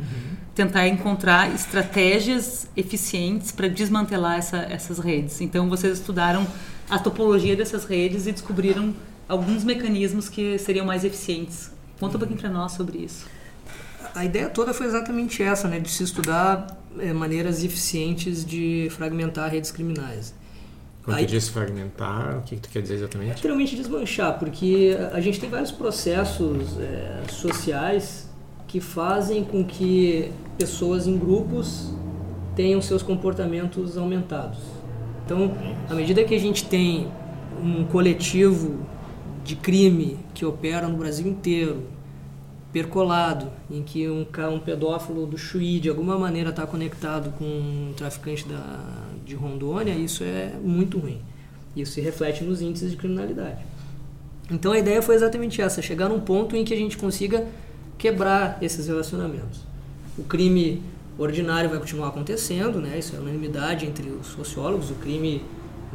Tentar 0.54 0.88
encontrar 0.88 1.54
estratégias 1.54 2.66
eficientes 2.76 3.52
para 3.52 3.68
desmantelar 3.68 4.38
essa, 4.38 4.56
essas 4.58 4.98
redes. 4.98 5.40
Então, 5.40 5.68
vocês 5.68 5.98
estudaram 5.98 6.46
a 6.88 6.98
topologia 6.98 7.54
dessas 7.54 7.84
redes 7.84 8.26
e 8.26 8.32
descobriram 8.32 8.92
alguns 9.28 9.62
mecanismos 9.62 10.28
que 10.28 10.58
seriam 10.58 10.84
mais 10.86 11.04
eficientes. 11.04 11.70
Conta 12.00 12.16
um 12.16 12.18
pouquinho 12.18 12.40
para 12.40 12.50
nós 12.50 12.72
sobre 12.72 12.98
isso. 12.98 13.26
A 14.14 14.24
ideia 14.24 14.48
toda 14.48 14.74
foi 14.74 14.86
exatamente 14.86 15.42
essa, 15.42 15.68
né, 15.68 15.78
de 15.78 15.88
se 15.90 16.02
estudar 16.02 16.78
eh, 16.98 17.12
maneiras 17.12 17.62
eficientes 17.62 18.44
de 18.44 18.88
fragmentar 18.90 19.50
redes 19.50 19.70
criminais. 19.70 20.34
Quando 21.04 21.16
Aí- 21.18 21.26
tu 21.26 21.30
diz 21.30 21.48
fragmentar, 21.48 22.38
o 22.38 22.42
que, 22.42 22.56
que 22.56 22.62
tu 22.62 22.68
quer 22.68 22.82
dizer 22.82 22.94
exatamente? 22.96 23.36
Literalmente 23.36 23.76
desmanchar, 23.76 24.38
porque 24.38 24.96
a 25.12 25.20
gente 25.20 25.40
tem 25.40 25.48
vários 25.48 25.70
processos 25.70 26.78
eh, 26.78 27.22
sociais 27.28 28.28
que 28.66 28.80
fazem 28.80 29.42
com 29.44 29.64
que 29.64 30.30
pessoas 30.58 31.06
em 31.06 31.16
grupos 31.16 31.92
tenham 32.54 32.82
seus 32.82 33.02
comportamentos 33.02 33.96
aumentados. 33.96 34.58
Então, 35.24 35.56
à 35.88 35.94
medida 35.94 36.22
que 36.24 36.34
a 36.34 36.38
gente 36.38 36.64
tem 36.66 37.08
um 37.62 37.84
coletivo 37.84 38.80
de 39.44 39.56
crime 39.56 40.18
que 40.34 40.44
opera 40.44 40.86
no 40.88 40.96
Brasil 40.96 41.26
inteiro, 41.26 41.84
percolado, 42.72 43.50
em 43.70 43.82
que 43.82 44.08
um, 44.08 44.26
um 44.52 44.60
pedófilo 44.60 45.26
do 45.26 45.36
Chuí 45.36 45.80
de 45.80 45.88
alguma 45.88 46.18
maneira 46.18 46.50
está 46.50 46.66
conectado 46.66 47.32
com 47.36 47.44
um 47.44 47.92
traficante 47.96 48.46
da, 48.46 49.06
de 49.24 49.34
Rondônia, 49.34 49.94
isso 49.94 50.22
é 50.22 50.52
muito 50.62 50.98
ruim. 50.98 51.20
Isso 51.76 51.92
se 51.92 52.00
reflete 52.00 52.44
nos 52.44 52.60
índices 52.60 52.90
de 52.90 52.96
criminalidade. 52.96 53.58
Então 54.50 54.72
a 54.72 54.78
ideia 54.78 55.00
foi 55.00 55.14
exatamente 55.14 55.60
essa, 55.62 55.80
chegar 55.80 56.08
num 56.08 56.20
ponto 56.20 56.56
em 56.56 56.64
que 56.64 56.74
a 56.74 56.76
gente 56.76 56.96
consiga 56.98 57.46
quebrar 57.96 58.58
esses 58.60 58.88
relacionamentos. 58.88 59.60
O 60.18 60.24
crime 60.24 60.82
ordinário 61.18 61.68
vai 61.70 61.78
continuar 61.78 62.08
acontecendo, 62.08 62.80
né? 62.80 62.98
Isso 62.98 63.14
é 63.14 63.18
unanimidade 63.18 63.86
entre 63.86 64.08
os 64.08 64.26
sociólogos. 64.28 64.90
O 64.90 64.94
crime 64.94 65.42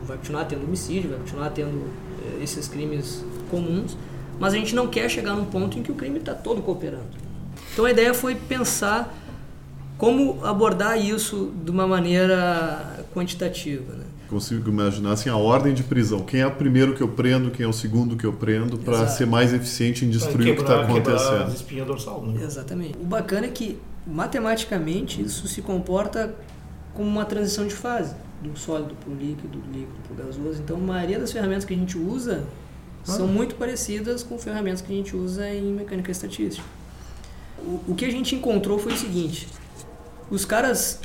vai 0.04 0.18
continuar 0.18 0.46
tendo 0.46 0.64
homicídio, 0.64 1.10
vai 1.10 1.20
continuar 1.20 1.50
tendo 1.50 1.90
eh, 2.22 2.44
esses 2.44 2.68
crimes 2.68 3.26
comuns, 3.50 3.98
mas 4.40 4.54
a 4.54 4.58
gente 4.58 4.76
não 4.76 4.88
quer 4.88 5.10
chegar 5.10 5.34
num 5.34 5.46
ponto 5.46 5.78
em 5.78 5.84
que 5.84 5.92
o 5.92 5.96
crime 5.96 6.20
está 6.20 6.34
todo 6.34 6.62
cooperando. 6.62 7.26
Então 7.74 7.86
a 7.86 7.92
ideia 7.92 8.14
foi 8.14 8.36
pensar 8.36 9.14
como 9.98 10.46
abordar 10.46 11.00
isso 11.00 11.54
de 11.64 11.72
uma 11.72 11.88
maneira 11.88 13.06
quantitativa. 13.14 13.94
Né? 13.94 14.04
Consigo 14.30 14.70
imaginar 14.70 15.12
assim, 15.12 15.30
a 15.30 15.38
ordem 15.38 15.74
de 15.74 15.84
prisão. 15.84 16.22
Quem 16.22 16.42
é 16.42 16.48
o 16.48 16.52
primeiro 16.52 16.94
que 16.94 17.02
eu 17.02 17.08
prendo, 17.08 17.52
quem 17.52 17.66
é 17.66 17.70
o 17.70 17.74
segundo 17.74 18.16
que 18.18 18.26
eu 18.26 18.34
prendo, 18.34 18.78
para 18.78 19.08
ser 19.08 19.26
mais 19.26 19.54
eficiente 19.54 20.04
em 20.04 20.10
destruir 20.10 20.54
o 20.54 20.56
que 20.56 20.62
está 20.62 20.82
acontecendo. 20.82 21.54
espinha 21.54 21.86
dorsal, 21.86 22.26
né? 22.26 22.44
Exatamente. 22.44 22.98
O 22.98 23.06
bacana 23.06 23.46
é 23.46 23.50
que, 23.50 23.80
matematicamente, 24.06 25.22
isso 25.22 25.48
se 25.48 25.62
comporta 25.62 26.34
como 26.94 27.08
uma 27.08 27.26
transição 27.26 27.68
de 27.68 27.74
fase, 27.74 28.16
do 28.42 28.58
sólido 28.58 28.96
para 28.96 29.12
o 29.12 29.16
líquido, 29.16 29.60
do 29.60 29.72
líquido 29.72 29.96
para 30.08 30.24
o 30.24 30.28
gasoso. 30.28 30.62
Então, 30.62 30.78
a 30.78 30.80
maioria 30.80 31.20
das 31.20 31.32
ferramentas 31.32 31.66
que 31.66 31.74
a 31.74 31.78
gente 31.78 31.98
usa 31.98 32.44
ah. 33.08 33.12
são 33.12 33.28
muito 33.28 33.56
parecidas 33.56 34.24
com 34.24 34.38
ferramentas 34.38 34.82
que 34.82 34.92
a 34.92 34.96
gente 34.96 35.16
usa 35.16 35.50
em 35.50 35.74
mecânica 35.74 36.12
estatística. 36.12 36.68
O, 37.60 37.92
o 37.92 37.96
que 37.96 38.06
a 38.06 38.12
gente 38.12 38.36
encontrou 38.36 38.78
foi 38.78 38.94
o 38.94 38.98
seguinte: 38.98 39.48
os 40.30 40.46
caras 40.46 41.00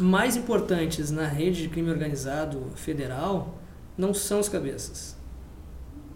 mais 0.00 0.36
importantes 0.36 1.10
na 1.10 1.26
rede 1.26 1.62
de 1.62 1.68
crime 1.68 1.90
organizado 1.90 2.66
federal 2.76 3.58
não 3.96 4.14
são 4.14 4.40
os 4.40 4.48
cabeças. 4.48 5.16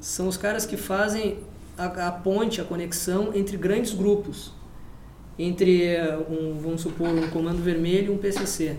São 0.01 0.29
os 0.29 0.37
caras 0.37 0.67
que 0.67 0.77
fazem 0.77 1.39
a, 1.77 2.09
a 2.09 2.13
ponte, 2.13 2.61
a 2.61 2.65
conexão 2.65 3.31
entre 3.35 3.57
grandes 3.57 3.93
grupos. 3.93 4.53
Entre, 5.39 5.97
um, 6.29 6.59
vamos 6.61 6.83
supor, 6.83 7.09
um 7.09 7.29
Comando 7.31 7.63
Vermelho 7.63 8.13
e 8.13 8.15
um 8.15 8.19
PCC. 8.19 8.79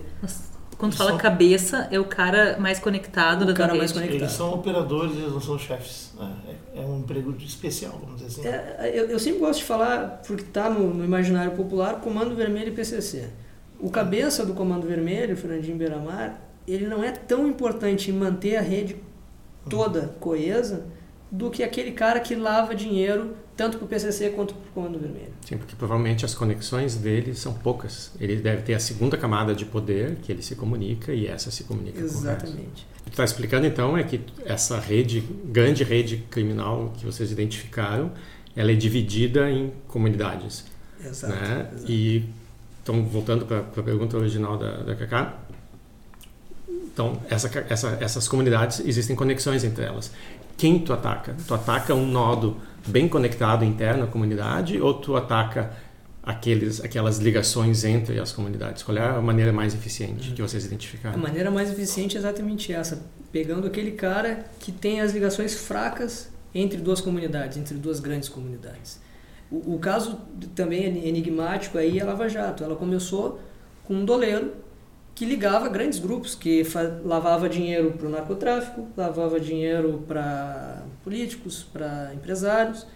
Quando 0.78 0.96
fala 0.96 1.10
são... 1.10 1.18
cabeça, 1.18 1.88
é 1.90 1.98
o 1.98 2.04
cara 2.04 2.58
mais 2.58 2.78
conectado 2.78 3.42
o 3.42 3.46
da 3.46 3.54
cara 3.54 3.74
mais 3.74 3.92
conectado. 3.92 4.20
Eles 4.20 4.32
são 4.32 4.54
operadores, 4.54 5.16
eles 5.16 5.32
não 5.32 5.40
são 5.40 5.58
chefes. 5.58 6.12
É, 6.74 6.80
é 6.80 6.86
um 6.86 6.98
emprego 6.98 7.34
especial, 7.38 7.98
vamos 8.00 8.20
dizer 8.20 8.40
assim. 8.40 8.48
É, 8.48 8.90
eu, 8.94 9.10
eu, 9.10 9.18
sempre 9.18 9.40
gosto 9.40 9.60
de 9.60 9.64
falar, 9.64 10.22
porque 10.26 10.42
está 10.42 10.68
no, 10.68 10.92
no 10.92 11.04
imaginário 11.04 11.52
popular, 11.52 12.00
Comando 12.00 12.34
Vermelho 12.34 12.68
e 12.68 12.72
PCC. 12.74 13.30
O 13.78 13.90
cabeça 13.90 14.44
do 14.44 14.54
Comando 14.54 14.86
Vermelho, 14.86 15.36
Fernandinho 15.36 15.76
Beiramar, 15.76 16.40
ele 16.66 16.86
não 16.86 17.02
é 17.04 17.10
tão 17.10 17.46
importante 17.46 18.10
em 18.10 18.14
manter 18.14 18.56
a 18.56 18.60
rede 18.60 18.96
toda 19.68 20.14
coesa 20.20 20.86
do 21.30 21.50
que 21.50 21.62
aquele 21.62 21.92
cara 21.92 22.20
que 22.20 22.34
lava 22.34 22.74
dinheiro 22.74 23.36
tanto 23.56 23.78
para 23.78 23.84
o 23.84 23.88
PCC 23.88 24.30
quanto 24.30 24.54
para 24.54 24.68
o 24.68 24.72
Comando 24.72 24.98
Vermelho. 24.98 25.32
Sim, 25.44 25.58
porque 25.58 25.76
provavelmente 25.76 26.24
as 26.24 26.34
conexões 26.34 26.96
dele 26.96 27.34
são 27.34 27.54
poucas. 27.54 28.10
Ele 28.20 28.36
deve 28.36 28.62
ter 28.62 28.74
a 28.74 28.80
segunda 28.80 29.16
camada 29.16 29.54
de 29.54 29.64
poder 29.64 30.16
que 30.16 30.32
ele 30.32 30.42
se 30.42 30.54
comunica 30.56 31.12
e 31.12 31.26
essa 31.26 31.50
se 31.50 31.64
comunica 31.64 32.00
Exatamente. 32.00 32.56
com 32.56 32.62
resto. 32.62 32.86
O 33.00 33.04
que 33.04 33.10
está 33.10 33.24
explicando 33.24 33.66
então 33.66 33.96
é 33.96 34.02
que 34.02 34.20
essa 34.44 34.78
rede, 34.78 35.20
grande 35.44 35.84
rede 35.84 36.24
criminal 36.30 36.92
que 36.96 37.06
vocês 37.06 37.30
identificaram, 37.30 38.12
ela 38.56 38.72
é 38.72 38.74
dividida 38.74 39.50
em 39.50 39.72
comunidades. 39.86 40.64
Exato. 41.04 41.32
Né? 41.32 41.70
exato. 41.74 41.92
E 41.92 42.24
então, 42.82 43.04
voltando 43.04 43.46
para 43.46 43.60
a 43.60 43.82
pergunta 43.82 44.16
original 44.16 44.58
da, 44.58 44.76
da 44.78 44.94
Cacá, 44.94 45.38
então, 46.68 47.20
essa, 47.28 47.50
essa, 47.68 47.98
essas 48.00 48.28
comunidades, 48.28 48.80
existem 48.80 49.16
conexões 49.16 49.64
entre 49.64 49.84
elas. 49.84 50.12
Quem 50.56 50.78
tu 50.78 50.92
ataca? 50.92 51.36
Tu 51.46 51.54
ataca 51.54 51.94
um 51.94 52.06
nodo 52.06 52.56
bem 52.86 53.08
conectado 53.08 53.64
interno 53.64 54.04
à 54.04 54.06
comunidade 54.06 54.80
ou 54.80 54.94
tu 54.94 55.16
ataca 55.16 55.72
aqueles, 56.22 56.82
aquelas 56.82 57.18
ligações 57.18 57.84
entre 57.84 58.18
as 58.18 58.32
comunidades? 58.32 58.82
Qual 58.82 58.96
é 58.96 59.02
a 59.02 59.20
maneira 59.20 59.52
mais 59.52 59.74
eficiente 59.74 60.32
que 60.32 60.42
vocês 60.42 60.64
identificaram? 60.64 61.16
A 61.16 61.20
maneira 61.20 61.50
mais 61.50 61.70
eficiente 61.70 62.16
é 62.16 62.20
exatamente 62.20 62.72
essa, 62.72 63.02
pegando 63.30 63.66
aquele 63.66 63.92
cara 63.92 64.44
que 64.58 64.72
tem 64.72 65.00
as 65.00 65.12
ligações 65.12 65.54
fracas 65.54 66.30
entre 66.54 66.78
duas 66.78 67.00
comunidades, 67.00 67.56
entre 67.58 67.76
duas 67.76 68.00
grandes 68.00 68.28
comunidades. 68.28 69.00
O, 69.50 69.74
o 69.74 69.78
caso 69.78 70.18
também 70.54 71.06
enigmático 71.06 71.76
aí 71.76 71.98
é 71.98 72.04
Lava 72.04 72.28
Jato. 72.28 72.64
Ela 72.64 72.76
começou 72.76 73.40
com 73.84 73.94
um 73.94 74.04
doleiro 74.04 74.52
que 75.14 75.24
ligava 75.24 75.68
grandes 75.68 75.98
grupos, 75.98 76.34
que 76.34 76.66
lavava 77.04 77.48
dinheiro 77.48 77.92
para 77.92 78.06
o 78.06 78.10
narcotráfico, 78.10 78.88
lavava 78.96 79.38
dinheiro 79.38 80.04
para 80.08 80.82
políticos, 81.04 81.64
para 81.72 82.12
empresários. 82.14 82.86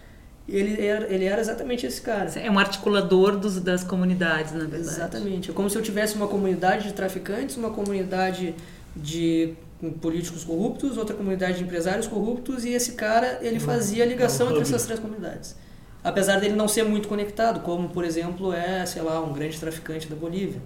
Ele 0.47 0.83
era, 0.83 1.13
ele 1.13 1.25
era 1.25 1.39
exatamente 1.39 1.85
esse 1.85 2.01
cara. 2.01 2.29
É 2.37 2.49
um 2.49 2.59
articulador 2.59 3.37
dos, 3.37 3.59
das 3.59 3.83
comunidades, 3.83 4.51
na 4.51 4.65
verdade. 4.65 4.81
Exatamente. 4.81 5.51
É 5.51 5.53
como 5.53 5.69
se 5.69 5.77
eu 5.77 5.81
tivesse 5.81 6.15
uma 6.15 6.27
comunidade 6.27 6.87
de 6.87 6.93
traficantes, 6.93 7.55
uma 7.55 7.69
comunidade 7.69 8.55
de 8.95 9.53
políticos 10.01 10.43
corruptos, 10.43 10.97
outra 10.97 11.15
comunidade 11.15 11.59
de 11.59 11.63
empresários 11.63 12.07
corruptos, 12.07 12.65
e 12.65 12.69
esse 12.69 12.93
cara 12.93 13.39
ele 13.41 13.59
fazia 13.59 14.03
a 14.03 14.07
ligação 14.07 14.49
entre 14.49 14.63
essas 14.63 14.85
três 14.85 14.99
comunidades 14.99 15.55
apesar 16.03 16.39
dele 16.39 16.55
não 16.55 16.67
ser 16.67 16.83
muito 16.83 17.07
conectado, 17.07 17.59
como 17.61 17.89
por 17.89 18.03
exemplo 18.03 18.53
é, 18.53 18.85
sei 18.85 19.01
lá, 19.01 19.21
um 19.21 19.33
grande 19.33 19.59
traficante 19.59 20.07
da 20.07 20.15
Bolívia. 20.15 20.61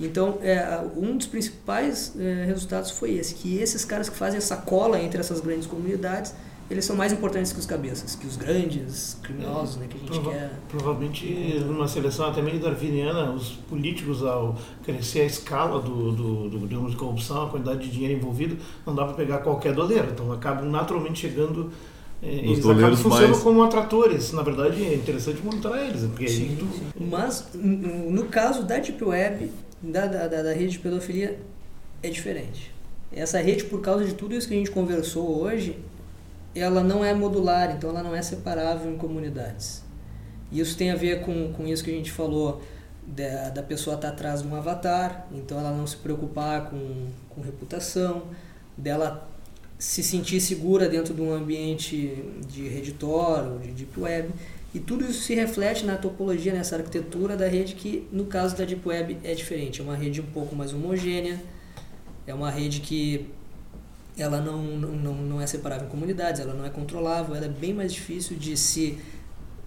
Então, 0.00 0.38
é, 0.42 0.80
um 0.96 1.16
dos 1.16 1.26
principais 1.26 2.14
é, 2.18 2.44
resultados 2.44 2.90
foi 2.90 3.14
esse, 3.14 3.34
que 3.34 3.58
esses 3.58 3.84
caras 3.84 4.08
que 4.08 4.16
fazem 4.16 4.38
essa 4.38 4.56
cola 4.56 5.00
entre 5.00 5.18
essas 5.18 5.40
grandes 5.40 5.66
comunidades, 5.66 6.34
eles 6.70 6.84
são 6.84 6.94
mais 6.94 7.12
importantes 7.12 7.50
que 7.50 7.58
os 7.58 7.66
cabeças, 7.66 8.14
que 8.14 8.26
os 8.26 8.36
grandes 8.36 9.16
criminosos, 9.22 9.76
né, 9.76 9.86
que 9.88 9.96
a 9.96 10.00
gente 10.00 10.10
Prova 10.10 10.30
quer. 10.30 10.50
Provavelmente, 10.68 11.26
numa 11.66 11.88
seleção 11.88 12.28
até 12.28 12.42
meio 12.42 12.60
darwiniana, 12.60 13.32
os 13.32 13.52
políticos, 13.68 14.22
ao 14.22 14.56
crescer 14.84 15.22
a 15.22 15.24
escala 15.24 15.80
do, 15.80 16.12
do, 16.12 16.48
do, 16.50 16.58
do 16.58 16.90
de 16.90 16.96
corrupção, 16.96 17.46
a 17.46 17.48
quantidade 17.48 17.80
de 17.80 17.90
dinheiro 17.90 18.14
envolvido, 18.14 18.58
não 18.86 18.94
dá 18.94 19.04
para 19.04 19.14
pegar 19.14 19.38
qualquer 19.38 19.72
doleiro. 19.72 20.08
Então, 20.12 20.30
acabam 20.30 20.70
naturalmente 20.70 21.20
chegando 21.20 21.72
é, 22.22 22.26
eles 22.26 22.66
acabam 22.66 22.96
funcionando 22.96 23.30
mais... 23.30 23.42
como 23.42 23.62
atratores. 23.62 24.32
Na 24.32 24.42
verdade, 24.42 24.84
é 24.84 24.94
interessante 24.94 25.40
monitorar 25.42 25.86
eles. 25.86 26.02
Porque 26.02 26.28
sim, 26.28 26.56
tu... 26.58 26.66
sim. 26.66 27.06
Mas, 27.10 27.48
no 27.54 28.24
caso 28.24 28.64
da 28.64 28.78
Deep 28.78 29.02
Web, 29.02 29.50
da, 29.82 30.06
da, 30.06 30.26
da, 30.26 30.52
rede 30.52 30.72
de 30.72 30.78
pedofilia, 30.78 31.38
é 32.02 32.10
diferente. 32.10 32.72
Essa 33.12 33.40
rede, 33.40 33.64
por 33.64 33.80
causa 33.80 34.04
de 34.04 34.14
tudo 34.14 34.34
isso 34.34 34.48
que 34.48 34.54
a 34.54 34.56
gente 34.56 34.70
conversou 34.70 35.40
hoje, 35.40 35.78
ela 36.54 36.82
não 36.82 37.04
é 37.04 37.14
modular, 37.14 37.74
então 37.76 37.90
ela 37.90 38.02
não 38.02 38.14
é 38.14 38.22
separável 38.22 38.92
em 38.92 38.96
comunidades. 38.96 39.82
Isso 40.50 40.76
tem 40.76 40.90
a 40.90 40.96
ver 40.96 41.20
com, 41.20 41.52
com 41.52 41.66
isso 41.66 41.84
que 41.84 41.90
a 41.90 41.94
gente 41.94 42.10
falou, 42.10 42.62
da, 43.06 43.50
da 43.50 43.62
pessoa 43.62 43.96
estar 43.96 44.08
atrás 44.08 44.42
de 44.42 44.48
um 44.48 44.54
avatar, 44.54 45.26
então 45.32 45.58
ela 45.58 45.70
não 45.70 45.86
se 45.86 45.96
preocupar 45.96 46.68
com, 46.68 47.06
com 47.30 47.40
reputação, 47.40 48.24
dela 48.76 49.28
se 49.78 50.02
sentir 50.02 50.40
segura 50.40 50.88
dentro 50.88 51.14
de 51.14 51.22
um 51.22 51.32
ambiente 51.32 52.22
de 52.48 52.68
Redditor 52.68 53.52
ou 53.52 53.58
de 53.58 53.70
Deep 53.70 53.98
Web. 53.98 54.30
E 54.74 54.78
tudo 54.78 55.04
isso 55.04 55.22
se 55.22 55.34
reflete 55.34 55.86
na 55.86 55.96
topologia, 55.96 56.52
nessa 56.52 56.76
arquitetura 56.76 57.36
da 57.36 57.48
rede, 57.48 57.74
que 57.74 58.06
no 58.12 58.26
caso 58.26 58.56
da 58.56 58.64
Deep 58.64 58.86
Web 58.86 59.18
é 59.24 59.34
diferente. 59.34 59.80
É 59.80 59.84
uma 59.84 59.96
rede 59.96 60.20
um 60.20 60.26
pouco 60.26 60.54
mais 60.54 60.74
homogênea, 60.74 61.40
é 62.26 62.34
uma 62.34 62.50
rede 62.50 62.80
que 62.80 63.26
ela 64.18 64.40
não, 64.40 64.62
não, 64.62 65.14
não 65.14 65.40
é 65.40 65.46
separável 65.46 65.86
em 65.86 65.90
comunidades, 65.90 66.40
ela 66.40 66.52
não 66.52 66.66
é 66.66 66.70
controlável, 66.70 67.34
ela 67.34 67.46
é 67.46 67.48
bem 67.48 67.72
mais 67.72 67.92
difícil 67.92 68.36
de 68.36 68.56
se, 68.56 68.98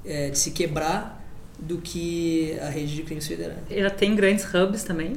é, 0.05 0.29
de 0.29 0.37
se 0.37 0.51
quebrar 0.51 1.25
do 1.57 1.77
que 1.79 2.57
a 2.61 2.69
rede 2.69 2.95
de 2.95 3.03
crimes 3.03 3.25
federais. 3.25 3.59
Ela 3.69 3.89
tem 3.89 4.15
grandes 4.15 4.45
hubs 4.53 4.83
também? 4.83 5.13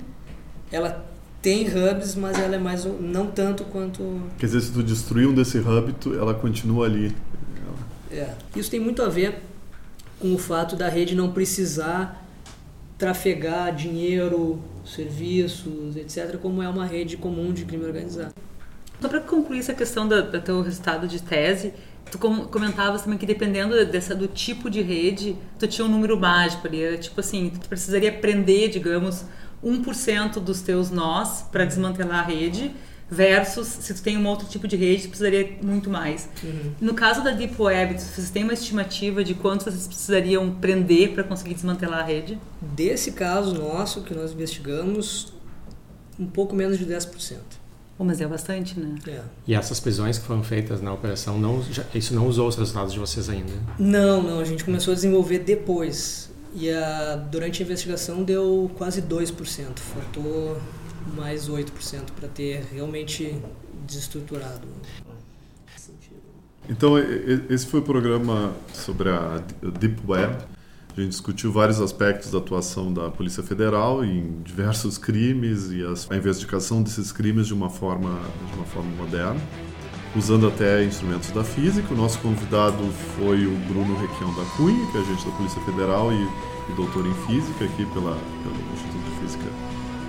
Ela 0.72 1.04
tem 1.42 1.66
hubs, 1.66 2.14
mas 2.14 2.38
ela 2.38 2.54
é 2.54 2.58
mais 2.58 2.84
não 2.84 3.26
tanto 3.26 3.64
quanto. 3.64 4.22
Quer 4.38 4.46
dizer, 4.46 4.62
se 4.62 4.72
tu 4.72 4.82
destruir 4.82 5.28
um 5.28 5.34
desse 5.34 5.58
hub, 5.58 5.92
tu, 6.00 6.14
ela 6.14 6.32
continua 6.32 6.86
ali. 6.86 7.14
É. 8.10 8.32
Isso 8.56 8.70
tem 8.70 8.80
muito 8.80 9.02
a 9.02 9.08
ver 9.08 9.42
com 10.24 10.34
o 10.34 10.38
fato 10.38 10.74
da 10.74 10.88
rede 10.88 11.14
não 11.14 11.32
precisar 11.32 12.26
trafegar 12.96 13.74
dinheiro, 13.74 14.58
serviços, 14.82 15.96
etc., 15.96 16.38
como 16.38 16.62
é 16.62 16.68
uma 16.68 16.87
rede 16.87 17.18
comum 17.18 17.52
de 17.52 17.66
crime 17.66 17.84
organizado. 17.84 18.32
Só 18.98 19.06
para 19.06 19.20
concluir 19.20 19.58
essa 19.58 19.74
questão 19.74 20.08
do, 20.08 20.30
do 20.30 20.40
teu 20.40 20.62
resultado 20.62 21.06
de 21.06 21.20
tese, 21.20 21.74
tu 22.10 22.18
comentavas 22.18 23.02
também 23.02 23.18
que 23.18 23.26
dependendo 23.26 23.84
dessa, 23.84 24.14
do 24.14 24.26
tipo 24.26 24.70
de 24.70 24.80
rede, 24.80 25.37
tu 25.58 25.68
tinha 25.68 25.84
um 25.84 25.90
número 25.90 26.18
mágico 26.18 26.66
ali. 26.66 26.82
Era 26.82 26.96
tipo 26.96 27.20
assim, 27.20 27.50
tu 27.50 27.68
precisaria 27.68 28.08
aprender, 28.08 28.70
digamos, 28.70 29.26
1% 29.62 30.40
dos 30.40 30.62
teus 30.62 30.90
nós 30.90 31.42
para 31.52 31.66
desmantelar 31.66 32.20
a 32.20 32.26
rede 32.26 32.74
versus 33.14 33.68
se 33.68 33.94
tu 33.94 34.03
tem 34.03 34.18
um 34.18 34.27
outro 34.27 34.46
tipo 34.48 34.66
de 34.66 34.77
rede, 34.77 35.09
precisaria 35.09 35.57
muito 35.62 35.88
mais. 35.88 36.29
Uhum. 36.42 36.72
No 36.81 36.94
caso 36.94 37.22
da 37.22 37.31
Deep 37.31 37.61
Web, 37.61 38.00
vocês 38.00 38.31
têm 38.31 38.42
uma 38.42 38.53
estimativa 38.53 39.22
de 39.22 39.35
quanto 39.35 39.64
vocês 39.64 39.87
precisariam 39.87 40.50
prender 40.50 41.12
para 41.12 41.22
conseguir 41.22 41.55
desmantelar 41.55 42.00
a 42.00 42.03
rede? 42.03 42.38
Desse 42.61 43.12
caso 43.12 43.55
nosso 43.55 44.03
que 44.03 44.14
nós 44.14 44.33
investigamos, 44.33 45.33
um 46.18 46.27
pouco 46.27 46.55
menos 46.55 46.79
de 46.79 46.87
10%. 46.87 47.38
Oh, 47.96 48.03
mas 48.03 48.20
é 48.20 48.27
bastante, 48.27 48.79
né? 48.79 48.96
É. 49.07 49.20
E 49.46 49.55
essas 49.55 49.79
prisões 49.79 50.18
que 50.18 50.27
foram 50.27 50.42
feitas 50.42 50.83
na 50.83 50.92
operação, 50.92 51.38
não, 51.38 51.62
já, 51.62 51.85
isso 51.94 52.12
não 52.12 52.27
usou 52.27 52.48
os 52.48 52.57
resultados 52.57 52.92
de 52.92 52.98
vocês 52.98 53.29
ainda? 53.29 53.53
Não, 53.79 54.20
não. 54.20 54.40
A 54.40 54.44
gente 54.44 54.64
começou 54.64 54.92
a 54.92 54.94
desenvolver 54.96 55.38
depois. 55.38 56.29
E 56.57 56.70
a, 56.70 57.16
durante 57.31 57.62
a 57.62 57.64
investigação 57.64 58.24
deu 58.24 58.70
quase 58.77 59.00
2%, 59.03 59.79
faltou 59.79 60.57
mais 61.16 61.48
8% 61.48 62.12
para 62.16 62.28
ter 62.28 62.64
realmente 62.72 63.36
desestruturado. 63.86 64.66
Então, 66.68 66.94
esse 67.50 67.66
foi 67.66 67.80
o 67.80 67.82
programa 67.82 68.52
sobre 68.72 69.10
a 69.10 69.42
Deep 69.78 70.00
Web. 70.06 70.36
A 70.96 71.00
gente 71.00 71.10
discutiu 71.10 71.52
vários 71.52 71.80
aspectos 71.80 72.30
da 72.30 72.38
atuação 72.38 72.92
da 72.92 73.10
Polícia 73.10 73.42
Federal 73.42 74.04
em 74.04 74.40
diversos 74.42 74.96
crimes 74.96 75.70
e 75.70 75.82
a 75.82 76.16
investigação 76.16 76.82
desses 76.82 77.10
crimes 77.10 77.48
de 77.48 77.54
uma 77.54 77.68
forma, 77.68 78.18
de 78.48 78.56
uma 78.56 78.64
forma 78.66 78.90
moderna, 78.96 79.40
usando 80.16 80.46
até 80.46 80.84
instrumentos 80.84 81.30
da 81.32 81.42
física. 81.42 81.92
O 81.92 81.96
nosso 81.96 82.18
convidado 82.20 82.78
foi 83.16 83.44
o 83.44 83.56
Bruno 83.66 83.98
Requião 83.98 84.32
da 84.34 84.44
Cunha, 84.56 84.90
que 84.92 84.98
é 84.98 85.00
agente 85.00 85.26
da 85.26 85.32
Polícia 85.32 85.60
Federal 85.62 86.12
e, 86.12 86.22
e 86.70 86.76
doutor 86.76 87.04
em 87.04 87.14
física 87.26 87.64
aqui 87.64 87.84
pela, 87.86 88.16
pelo 88.42 88.54
Instituto 88.72 89.04
de 89.10 89.20
Física 89.20 89.50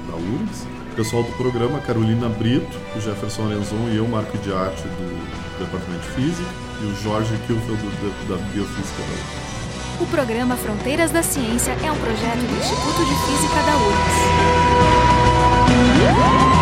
da 0.08 0.15
URGS 0.15 0.85
pessoal 0.95 1.23
do 1.23 1.31
programa, 1.34 1.79
Carolina 1.79 2.29
Brito, 2.29 2.79
o 2.95 3.01
Jefferson 3.01 3.47
Lenzon 3.47 3.89
e 3.91 3.97
eu, 3.97 4.08
Marco 4.08 4.38
de 4.38 4.53
Arte, 4.53 4.81
do, 4.84 5.45
Departamento 5.60 6.01
de 6.01 6.10
Física, 6.10 6.49
e 6.81 6.86
o 6.86 6.95
Jorge 7.03 7.38
Kilfeld, 7.47 7.81
da, 8.27 8.36
da 8.36 8.41
Biofísica 8.51 9.01
da 9.03 10.03
O 10.03 10.08
programa 10.08 10.55
Fronteiras 10.55 11.12
da 11.12 11.21
Ciência 11.21 11.71
é 11.84 11.91
um 11.91 11.97
projeto 11.97 12.39
do 12.39 12.58
Instituto 12.58 13.05
de 13.05 13.15
Física 13.25 13.62
da 13.63 13.75
URGS. 16.47 16.55